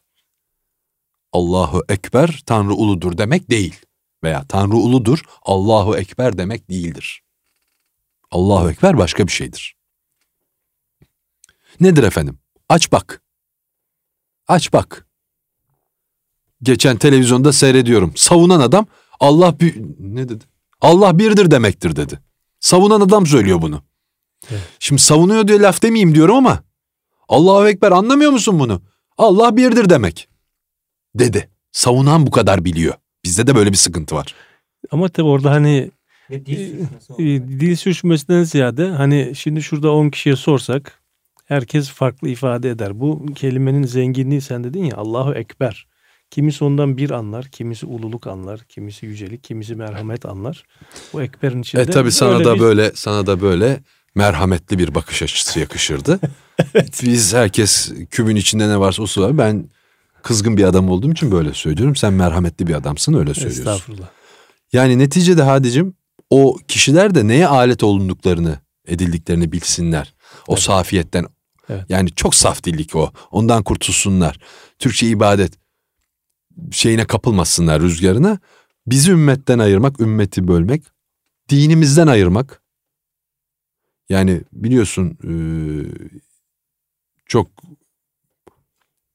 Allahu 1.32 1.84
Ekber 1.90 2.44
Tanrı 2.46 2.74
uludur 2.74 3.18
demek 3.18 3.50
değil. 3.50 3.76
Veya 4.24 4.46
Tanrı 4.48 4.76
uludur 4.76 5.24
Allahu 5.42 5.98
Ekber 5.98 6.38
demek 6.38 6.70
değildir. 6.70 7.24
Allahu 8.32 8.72
Ekber 8.72 8.98
başka 8.98 9.28
bir 9.28 9.32
şeydir. 9.32 9.76
Nedir 11.80 12.04
efendim? 12.04 12.40
Aç 12.70 12.92
bak. 12.92 13.22
Aç 14.50 14.74
bak. 14.74 15.06
Geçen 16.64 16.98
televizyonda 16.98 17.54
seyrediyorum. 17.54 18.14
Savunan 18.16 18.60
adam 18.60 18.86
Allah 19.20 19.60
bir 19.60 19.76
ne 20.00 20.30
dedi? 20.30 20.44
Allah 20.82 21.20
birdir 21.20 21.52
demektir 21.52 21.96
dedi. 21.96 22.20
Savunan 22.60 23.02
adam 23.02 23.26
söylüyor 23.26 23.62
bunu. 23.62 23.82
Evet. 24.52 24.62
Şimdi 24.80 25.02
savunuyor 25.02 25.48
diye 25.48 25.60
laf 25.60 25.82
demeyeyim 25.82 26.16
diyorum 26.16 26.36
ama 26.36 26.64
Allahu 27.28 27.68
Ekber 27.68 27.92
anlamıyor 27.92 28.32
musun 28.32 28.60
bunu? 28.60 28.82
Allah 29.18 29.58
birdir 29.58 29.90
demek. 29.90 30.30
Dedi. 31.16 31.50
Savunan 31.72 32.28
bu 32.28 32.32
kadar 32.32 32.66
biliyor. 32.66 32.94
Bizde 33.26 33.48
de 33.48 33.56
böyle 33.56 33.72
bir 33.72 33.78
sıkıntı 33.78 34.16
var. 34.16 34.36
Ama 34.92 35.10
tabii 35.10 35.28
orada 35.28 35.52
hani 35.52 35.92
dil 36.30 36.80
sürçmesi 36.80 37.14
oldu. 37.14 37.22
e, 37.22 37.26
dil 37.60 37.76
sürçmesinden 37.76 38.44
ziyade 38.44 38.90
hani 38.90 39.32
şimdi 39.36 39.64
şurada 39.64 39.92
10 39.92 40.10
kişiye 40.10 40.36
sorsak 40.36 40.99
herkes 41.54 41.90
farklı 41.90 42.30
ifade 42.30 42.70
eder. 42.70 43.00
Bu 43.00 43.26
kelimenin 43.36 43.84
zenginliği 43.84 44.42
sen 44.42 44.64
dedin 44.64 44.84
ya 44.84 44.96
Allahu 44.98 45.34
Ekber. 45.34 45.88
Kimisi 46.32 46.64
ondan 46.64 46.98
bir 46.98 47.10
anlar, 47.12 47.46
kimisi 47.46 47.86
ululuk 47.86 48.28
anlar, 48.28 48.60
kimisi 48.60 49.06
yücelik, 49.06 49.44
kimisi 49.44 49.76
merhamet 49.76 50.26
anlar. 50.26 50.64
Bu 51.14 51.22
Ekber'in 51.22 51.62
içinde 51.62 51.82
E 51.82 51.86
tabi 51.86 52.12
sana 52.12 52.46
da 52.46 52.56
bir- 52.56 52.60
böyle 52.60 52.92
sana 52.96 53.28
da 53.28 53.42
böyle 53.42 53.80
merhametli 54.16 54.78
bir 54.80 54.96
bakış 54.96 55.22
açısı 55.22 55.60
yakışırdı. 55.60 56.20
Biz 57.04 57.34
herkes 57.34 57.92
kübün 58.12 58.36
içinde 58.36 58.68
ne 58.70 58.80
varsa 58.80 59.04
o 59.04 59.08
su 59.08 59.22
var. 59.22 59.38
Ben 59.38 59.70
kızgın 60.24 60.58
bir 60.58 60.64
adam 60.64 60.90
olduğum 60.90 61.12
için 61.12 61.32
böyle 61.32 61.54
söylüyorum. 61.54 61.96
Sen 61.96 62.14
merhametli 62.14 62.68
bir 62.68 62.74
adamsın 62.74 63.14
öyle 63.14 63.34
söylüyorsun. 63.34 63.62
Estağfurullah. 63.62 64.08
Yani 64.74 65.00
neticede 65.00 65.42
hadicim 65.44 65.94
o 66.30 66.58
kişiler 66.68 67.16
de 67.16 67.28
neye 67.28 67.48
alet 67.48 67.84
olunduklarını, 67.84 68.60
edildiklerini 68.88 69.52
bilsinler. 69.52 70.14
O 70.48 70.54
Evet. 70.54 70.64
safiyetten. 70.64 71.26
Evet. 71.70 71.86
Yani 71.90 72.10
çok 72.16 72.36
saf 72.36 72.64
dillik 72.64 72.96
o. 72.96 73.12
Ondan 73.32 73.64
kurtulsunlar. 73.64 74.40
Türkçe 74.80 75.08
ibadet 75.08 75.54
şeyine 76.72 77.08
kapılmasınlar 77.08 77.82
rüzgarına. 77.82 78.40
Bizi 78.88 79.12
ümmetten 79.12 79.60
ayırmak, 79.60 80.00
ümmeti 80.02 80.48
bölmek, 80.48 80.84
dinimizden 81.50 82.08
ayırmak. 82.08 82.62
Yani 84.10 84.42
biliyorsun 84.54 85.18
eee, 85.24 86.10
çok 87.26 87.48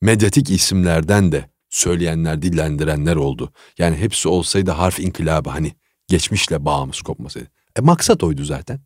medyatik 0.01 0.51
isimlerden 0.51 1.33
de 1.33 1.51
söyleyenler, 1.69 2.43
dillendirenler 2.43 3.17
oldu. 3.17 3.53
Yani 3.79 3.97
hepsi 3.97 4.29
olsaydı 4.29 4.71
harf 4.71 5.01
inkılabı 5.01 5.51
hani 5.51 5.75
geçmişle 6.09 6.65
bağımız 6.65 7.03
kopmasaydı. 7.03 7.49
E 7.77 7.81
maksat 7.81 8.23
oydu 8.25 8.45
zaten. 8.45 8.81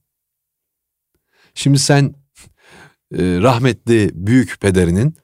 Şimdi 1.55 1.79
sen 1.79 2.05
e, 2.05 2.11
rahmetli 3.13 4.11
büyük 4.15 4.61
pederinin 4.61 5.17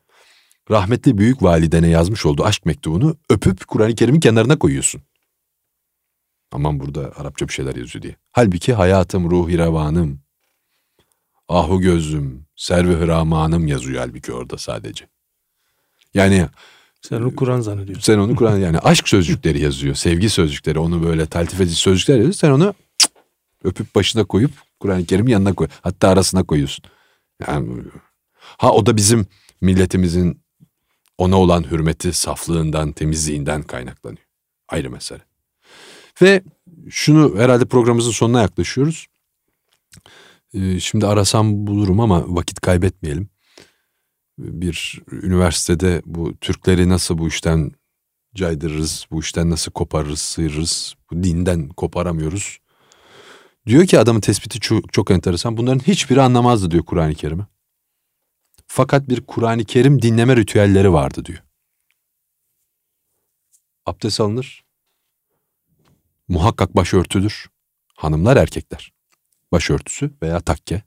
rahmetli 0.71 1.19
büyük 1.19 1.43
validene 1.43 1.89
yazmış 1.89 2.27
olduğu 2.27 2.45
aşk 2.45 2.67
mektubunu 2.67 3.17
öpüp 3.31 3.67
Kur'an-ı 3.67 3.95
Kerim'in 3.95 4.21
kenarına 4.21 4.59
koyuyorsun. 4.59 5.03
Aman 6.53 6.81
burada 6.81 7.13
Arapça 7.17 7.49
bir 7.49 7.53
şeyler 7.53 7.75
yazıyor 7.77 8.03
diye. 8.03 8.17
Halbuki 8.33 8.73
hayatım, 8.73 9.31
ruhi 9.31 9.59
revanım, 9.59 10.21
ahu 11.49 11.81
gözüm, 11.81 12.47
servi 12.57 12.93
hıramanım 12.93 13.67
yazıyor 13.67 13.99
halbuki 14.01 14.33
orada 14.33 14.59
sadece. 14.59 15.09
Yani 16.15 16.49
Sen 17.03 17.17
onu 17.17 17.37
Kur'an 17.37 17.61
zannediyorsun. 17.61 18.03
sen 18.03 18.19
onu 18.19 18.37
Kur'an 18.37 18.57
yani 18.59 18.79
aşk 18.79 19.09
sözcükleri 19.09 19.61
yazıyor. 19.61 19.95
Sevgi 19.95 20.31
sözcükleri 20.31 20.79
onu 20.79 21.03
böyle 21.03 21.27
taltif 21.27 21.61
edici 21.61 21.75
sözcükler 21.75 22.17
yazıyor. 22.17 22.33
Sen 22.33 22.51
onu 22.51 22.75
cık, 22.99 23.11
öpüp 23.65 23.95
başına 23.95 24.25
koyup 24.25 24.51
Kur'an-ı 24.81 25.05
Kerim'in 25.05 25.31
yanına 25.33 25.53
koy. 25.55 25.69
Hatta 25.83 26.09
arasına 26.09 26.43
koyuyorsun. 26.43 26.85
Yani, 27.41 27.85
ha 28.39 28.73
o 28.73 28.87
da 28.87 28.97
bizim 28.97 29.27
milletimizin 29.61 30.41
ona 31.19 31.41
olan 31.41 31.71
hürmeti, 31.71 32.13
saflığından, 32.13 32.93
temizliğinden 32.93 33.63
kaynaklanıyor. 33.63 34.27
Ayrı 34.69 34.91
mesele. 34.91 35.23
Ve 36.23 36.43
şunu 36.91 37.39
herhalde 37.39 37.65
programımızın 37.65 38.11
sonuna 38.11 38.43
yaklaşıyoruz. 38.43 39.07
Ee, 40.55 40.81
şimdi 40.81 41.07
arasam 41.07 41.67
bulurum 41.67 42.01
ama 42.01 42.35
vakit 42.35 42.61
kaybetmeyelim 42.61 43.29
bir 44.39 45.03
üniversitede 45.13 46.03
bu 46.07 46.37
Türkleri 46.37 46.89
nasıl 46.89 47.19
bu 47.19 47.29
işten 47.29 47.73
caydırırız, 48.35 49.07
bu 49.11 49.21
işten 49.21 49.51
nasıl 49.51 49.73
koparırız, 49.73 50.21
sıyırırız, 50.21 50.95
bu 51.11 51.23
dinden 51.23 51.69
koparamıyoruz. 51.69 52.59
Diyor 53.67 53.87
ki 53.87 53.99
adamın 53.99 54.21
tespiti 54.21 54.61
çok, 54.61 54.93
çok 54.93 55.11
enteresan. 55.11 55.57
Bunların 55.57 55.79
hiçbiri 55.79 56.23
anlamazdı 56.23 56.71
diyor 56.71 56.85
Kur'an-ı 56.85 57.15
Kerim'i. 57.15 57.47
Fakat 58.67 59.09
bir 59.09 59.21
Kur'an-ı 59.21 59.65
Kerim 59.65 60.03
dinleme 60.03 60.37
ritüelleri 60.37 60.93
vardı 60.93 61.25
diyor. 61.25 61.43
Abdest 63.87 64.21
alınır. 64.21 64.65
Muhakkak 66.29 66.77
başörtüdür. 66.77 67.49
Hanımlar 67.95 68.37
erkekler. 68.37 68.93
Başörtüsü 69.53 70.11
veya 70.23 70.41
takke. 70.41 70.83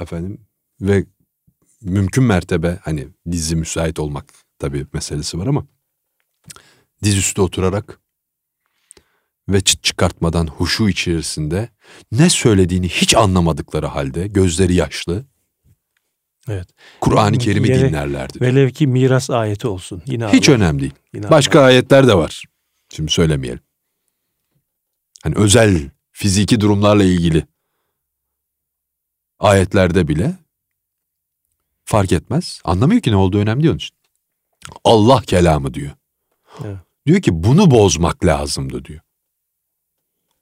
Efendim 0.00 0.46
ve 0.80 1.06
mümkün 1.80 2.24
mertebe 2.24 2.78
hani 2.82 3.08
dizi 3.30 3.56
müsait 3.56 3.98
olmak 3.98 4.32
tabii 4.58 4.86
meselesi 4.92 5.38
var 5.38 5.46
ama 5.46 5.66
dizüstü 7.02 7.40
oturarak 7.40 8.00
ve 9.48 9.60
çıt 9.60 9.82
çıkartmadan 9.82 10.46
huşu 10.46 10.88
içerisinde 10.88 11.68
ne 12.12 12.30
söylediğini 12.30 12.88
hiç 12.88 13.14
anlamadıkları 13.14 13.86
halde 13.86 14.26
gözleri 14.26 14.74
yaşlı 14.74 15.24
Evet. 16.48 16.68
Kur'an-ı 17.00 17.38
Kerim'i 17.38 17.68
dinlerlerdi. 17.68 18.40
Velev 18.40 18.70
ki 18.70 18.86
miras 18.86 19.30
ayeti 19.30 19.68
olsun. 19.68 20.02
Yine 20.06 20.28
Hiç 20.28 20.48
Allah- 20.48 20.56
önemli 20.56 20.80
değil. 20.80 20.92
yine 21.14 21.30
Başka 21.30 21.58
Allah. 21.58 21.66
ayetler 21.66 22.06
de 22.08 22.14
var. 22.14 22.42
Şimdi 22.92 23.12
söylemeyelim. 23.12 23.60
Hani 25.22 25.34
özel 25.34 25.90
fiziki 26.12 26.60
durumlarla 26.60 27.04
ilgili 27.04 27.46
ayetlerde 29.38 30.08
bile 30.08 30.34
fark 31.84 32.12
etmez. 32.12 32.60
Anlamıyor 32.64 33.00
ki 33.02 33.10
ne 33.10 33.16
olduğu 33.16 33.38
önemli 33.38 33.68
onun 33.70 33.76
için. 33.76 33.96
Allah 34.84 35.20
kelamı 35.22 35.74
diyor. 35.74 35.92
Evet. 36.64 36.76
Diyor 37.06 37.22
ki 37.22 37.30
bunu 37.44 37.70
bozmak 37.70 38.24
lazımdı 38.24 38.84
diyor. 38.84 39.00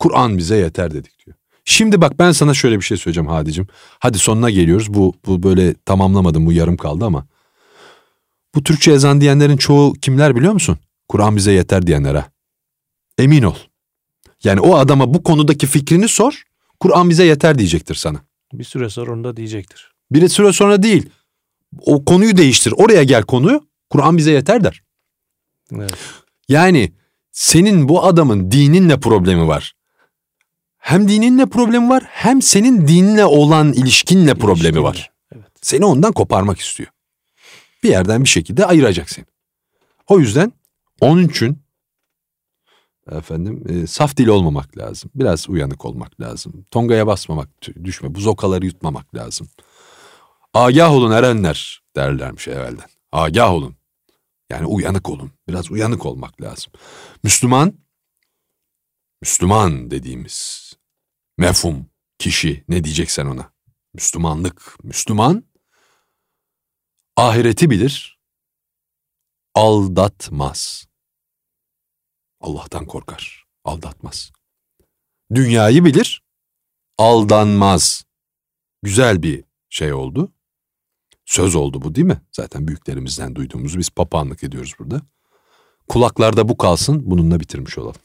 Kur'an 0.03 0.39
bize 0.39 0.57
yeter 0.57 0.95
dedik 0.95 1.27
diyor. 1.27 1.37
Şimdi 1.65 2.01
bak 2.01 2.19
ben 2.19 2.33
sana 2.33 2.55
şöyle 2.55 2.77
bir 2.77 2.85
şey 2.85 2.97
söyleyeceğim 2.97 3.31
Hadicim. 3.31 3.67
Hadi 3.99 4.19
sonuna 4.19 4.51
geliyoruz. 4.51 4.95
Bu, 4.95 5.15
bu 5.27 5.43
böyle 5.43 5.75
tamamlamadım 5.75 6.47
bu 6.47 6.53
yarım 6.53 6.77
kaldı 6.77 7.05
ama. 7.05 7.27
Bu 8.55 8.65
Türkçe 8.65 8.93
ezan 8.93 9.21
diyenlerin 9.21 9.57
çoğu 9.57 9.93
kimler 9.93 10.37
biliyor 10.37 10.53
musun? 10.53 10.79
Kur'an 11.09 11.37
bize 11.37 11.53
yeter 11.53 11.87
diyenler 11.87 12.15
ha. 12.15 12.31
Emin 13.19 13.43
ol. 13.43 13.55
Yani 14.45 14.61
o 14.61 14.77
adama 14.77 15.15
bu 15.15 15.23
konudaki 15.23 15.67
fikrini 15.67 16.09
sor. 16.09 16.43
Kur'an 16.81 17.11
bize 17.11 17.25
yeter 17.25 17.59
diyecektir 17.59 17.95
sana. 17.95 18.19
Bir 18.53 18.65
süre 18.65 18.91
sonra 18.91 19.13
onu 19.13 19.25
da 19.25 19.37
diyecektir. 19.37 19.93
Bir 20.11 20.29
süre 20.29 20.53
sonra 20.53 20.83
değil. 20.83 21.11
O 21.81 22.05
konuyu 22.05 22.37
değiştir. 22.37 22.75
Oraya 22.77 23.03
gel 23.03 23.23
konuyu. 23.23 23.67
Kur'an 23.91 24.17
bize 24.17 24.33
yeter 24.33 24.65
der. 24.65 24.83
Evet. 25.75 25.95
Yani 26.49 26.93
senin 27.33 27.89
bu 27.89 28.05
adamın 28.05 28.51
dininle 28.51 29.01
problemi 29.01 29.49
var. 29.49 29.75
Hem 30.83 31.09
dininle 31.09 31.47
problemi 31.47 31.89
var 31.89 32.03
hem 32.07 32.43
senin 32.43 32.89
dinle 32.89 33.25
olan 33.25 33.73
ilişkinle 33.73 34.35
problemi 34.35 34.61
İlişkinle. 34.61 34.83
var. 34.83 35.11
Evet. 35.35 35.51
Seni 35.63 35.85
ondan 35.85 36.13
koparmak 36.13 36.59
istiyor. 36.59 36.91
Bir 37.83 37.89
yerden 37.89 38.25
bir 38.25 38.29
şekilde 38.29 38.67
ayıracak 38.67 39.11
seni. 39.11 39.25
O 40.09 40.19
yüzden 40.19 40.53
onun 41.01 41.29
için 41.29 41.59
efendim 43.13 43.65
e, 43.69 43.87
saf 43.87 44.17
dil 44.17 44.27
olmamak 44.27 44.79
lazım. 44.79 45.11
Biraz 45.15 45.49
uyanık 45.49 45.85
olmak 45.85 46.21
lazım. 46.21 46.67
Tongaya 46.71 47.07
basmamak, 47.07 47.49
düşme, 47.85 48.15
buzokaları 48.15 48.67
yutmamak 48.67 49.15
lazım. 49.15 49.49
Agah 50.55 50.93
olun 50.93 51.11
erenler 51.11 51.83
derlermiş 51.97 52.49
evvelden. 52.49 52.89
Agah 53.13 53.53
olun. 53.53 53.77
Yani 54.51 54.67
uyanık 54.67 55.09
olun. 55.11 55.31
Biraz 55.49 55.71
uyanık 55.71 56.07
olmak 56.07 56.41
lazım. 56.43 56.73
Müslüman, 57.23 57.73
Müslüman 59.23 59.91
dediğimiz 59.91 60.62
mefhum, 61.39 61.87
kişi 62.19 62.65
ne 62.69 62.85
diyeceksen 62.85 63.27
ona. 63.27 63.53
Müslümanlık, 63.95 64.77
Müslüman 64.83 65.45
ahireti 67.17 67.71
bilir, 67.71 68.19
aldatmaz. 69.55 70.87
Allah'tan 72.41 72.87
korkar, 72.87 73.47
aldatmaz. 73.65 74.33
Dünyayı 75.35 75.85
bilir, 75.85 76.23
aldanmaz. 76.99 78.05
Güzel 78.83 79.23
bir 79.23 79.45
şey 79.69 79.93
oldu. 79.93 80.33
söz 81.25 81.55
oldu 81.55 81.83
bu 81.83 81.95
değil 81.95 82.07
mi? 82.07 82.21
Zaten 82.33 82.69
büyüklerimizden 82.69 83.35
duyduğumuzu 83.35 83.79
biz 83.79 83.91
papağanlık 83.91 84.45
ediyoruz 84.45 84.75
burada. 84.79 85.03
Kulaklarda 85.89 86.49
bu 86.49 86.57
kalsın 86.57 87.11
bununla 87.11 87.41
bitirmiş 87.41 87.79
olalım. 87.79 88.01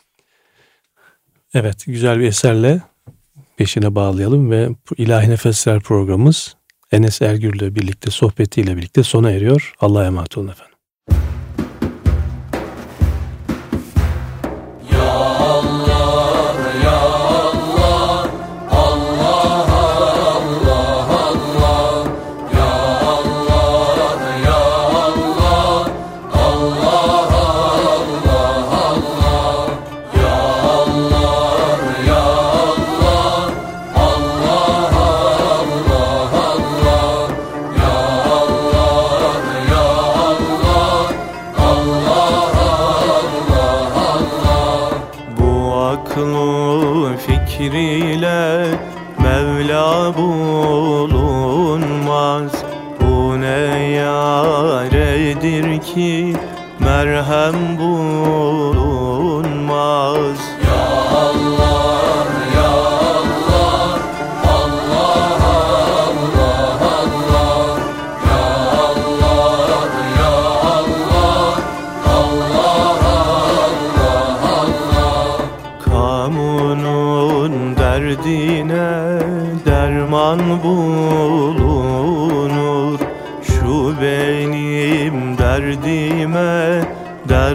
Evet 1.54 1.84
güzel 1.86 2.20
bir 2.20 2.28
eserle 2.28 2.82
peşine 3.58 3.96
bağlayalım 3.96 4.52
ve 4.52 4.70
İlahi 4.98 5.30
Nefesler 5.30 5.80
programımız 5.80 6.56
Enes 6.92 7.22
Ergür'le 7.22 7.76
birlikte 7.76 8.12
sohbetiyle 8.12 8.78
birlikte 8.78 9.04
sona 9.04 9.32
eriyor. 9.32 9.74
Allah'a 9.80 10.06
emanet 10.06 10.38
olun 10.38 10.48
efendim. 10.48 10.67
Merhem 57.52 57.78
bulunmaz 57.78 57.97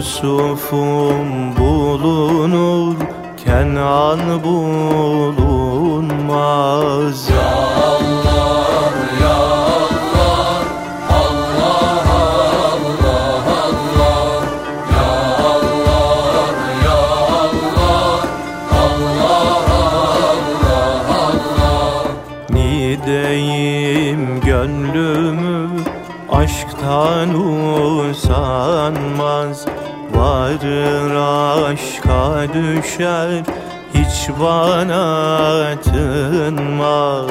Yusuf'um 0.00 1.28
bulunur 1.56 2.96
Kenan 3.44 4.44
bulunmaz. 4.44 5.60
Nideyim 22.50 24.40
gönlümü 24.40 25.68
aşktan 26.32 27.34
usanmaz 28.10 29.66
Varır 30.40 31.14
aşka 31.64 32.46
düşer 32.54 33.42
hiç 33.94 34.30
bana 34.40 35.80
tınmaz. 35.82 37.30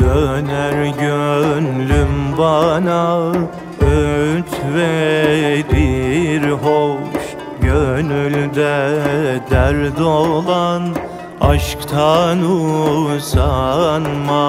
Döner 0.00 0.86
gönlüm 0.86 2.38
bana 2.38 3.32
öğüt 3.80 4.74
verir 4.74 6.50
hoş 6.50 7.09
Gönülde 8.40 9.40
dert 9.50 10.00
olan 10.00 10.82
aşktan 11.40 12.42
usanmaz 13.12 14.39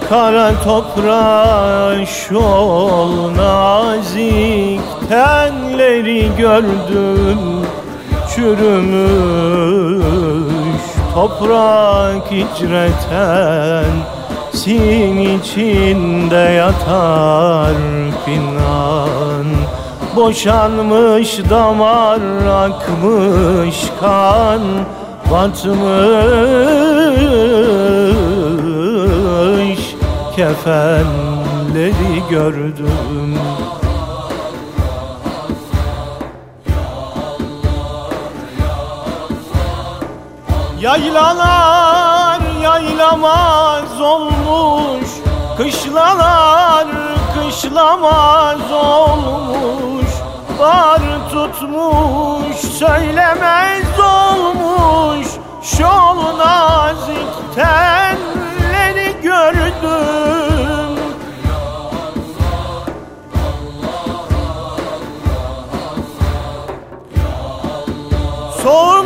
kara 0.09 0.53
toprağa 0.64 2.07
şol 2.07 3.34
nazik 3.36 4.80
tenleri 5.09 6.30
gördüm. 6.38 7.38
Çürümüş 8.34 9.20
toprak 11.14 12.32
hicreten 12.32 13.84
sin 14.53 15.38
içinde 15.38 16.36
yatar 16.36 17.74
pinan 18.24 19.46
Boşanmış 20.16 21.38
damar 21.51 22.20
akmış 22.46 23.76
kan 24.01 24.61
Batmış. 25.30 25.70
Kefenleri 30.36 32.22
gördüm. 32.30 33.38
Yaylalar 40.80 42.49
yaylamaz 42.62 44.00
olmuş. 44.00 45.08
Kışlalar 45.56 46.86
kışlamaz 47.34 48.72
olmuş. 48.72 50.11
Bar 50.58 51.00
tutmuş 51.30 52.56
söylemez 52.56 54.00
olmuş. 54.00 55.26
Şol 55.62 56.38
nazik 56.38 57.54
telleri 57.54 59.22
gördüm. 59.22 60.20
Soğumuş 68.62 68.99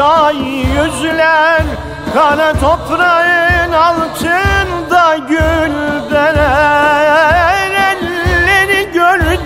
ay 0.00 0.36
yüzler 0.36 1.62
Kara 2.14 2.52
toprağın 2.52 3.72
altında 3.72 5.16
güldeler 5.28 6.70
Elleri 7.70 8.92
gördüm. 8.92 9.40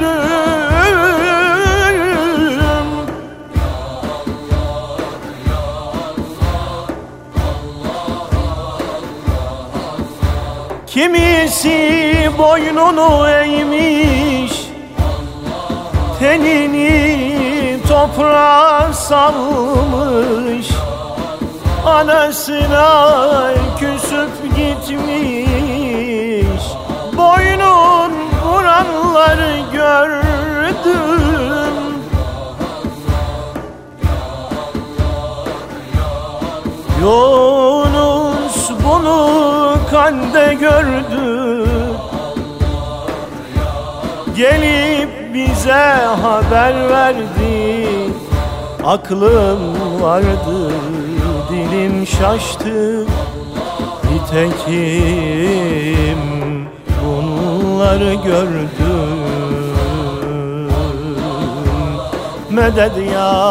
Kimisi 10.86 12.30
boynunu 12.38 13.28
eğmiş 13.28 14.52
Tenini 16.18 17.43
toprağa 17.88 18.92
salmış. 18.92 20.70
Anasına 21.86 23.50
küsüp 23.78 24.56
gitmiş. 24.56 26.62
Boynun 27.16 28.12
vuranları 28.44 29.56
gördüm. 29.72 30.24
Yunus 37.00 38.70
bunu 38.84 39.76
kande 39.90 40.54
gördü. 40.54 41.66
Gelip 44.36 45.13
bize 45.34 45.72
haber 46.22 46.90
verdi. 46.90 47.86
Aklım 48.84 49.60
vardı, 50.02 50.72
dilim 51.50 52.06
şaştı. 52.06 53.06
Nitekim 54.12 56.18
bunları 57.04 58.14
gördüm 58.14 59.24
Medet 62.50 63.12
ya 63.12 63.44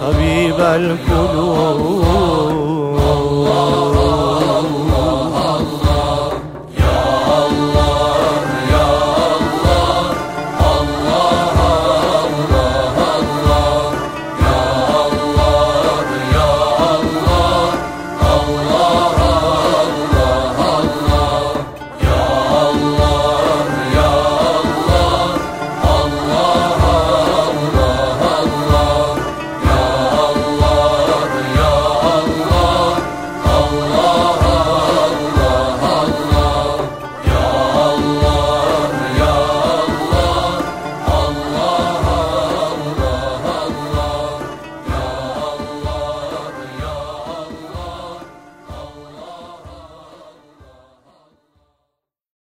tabibel 0.00 0.84
kulub 1.06 1.99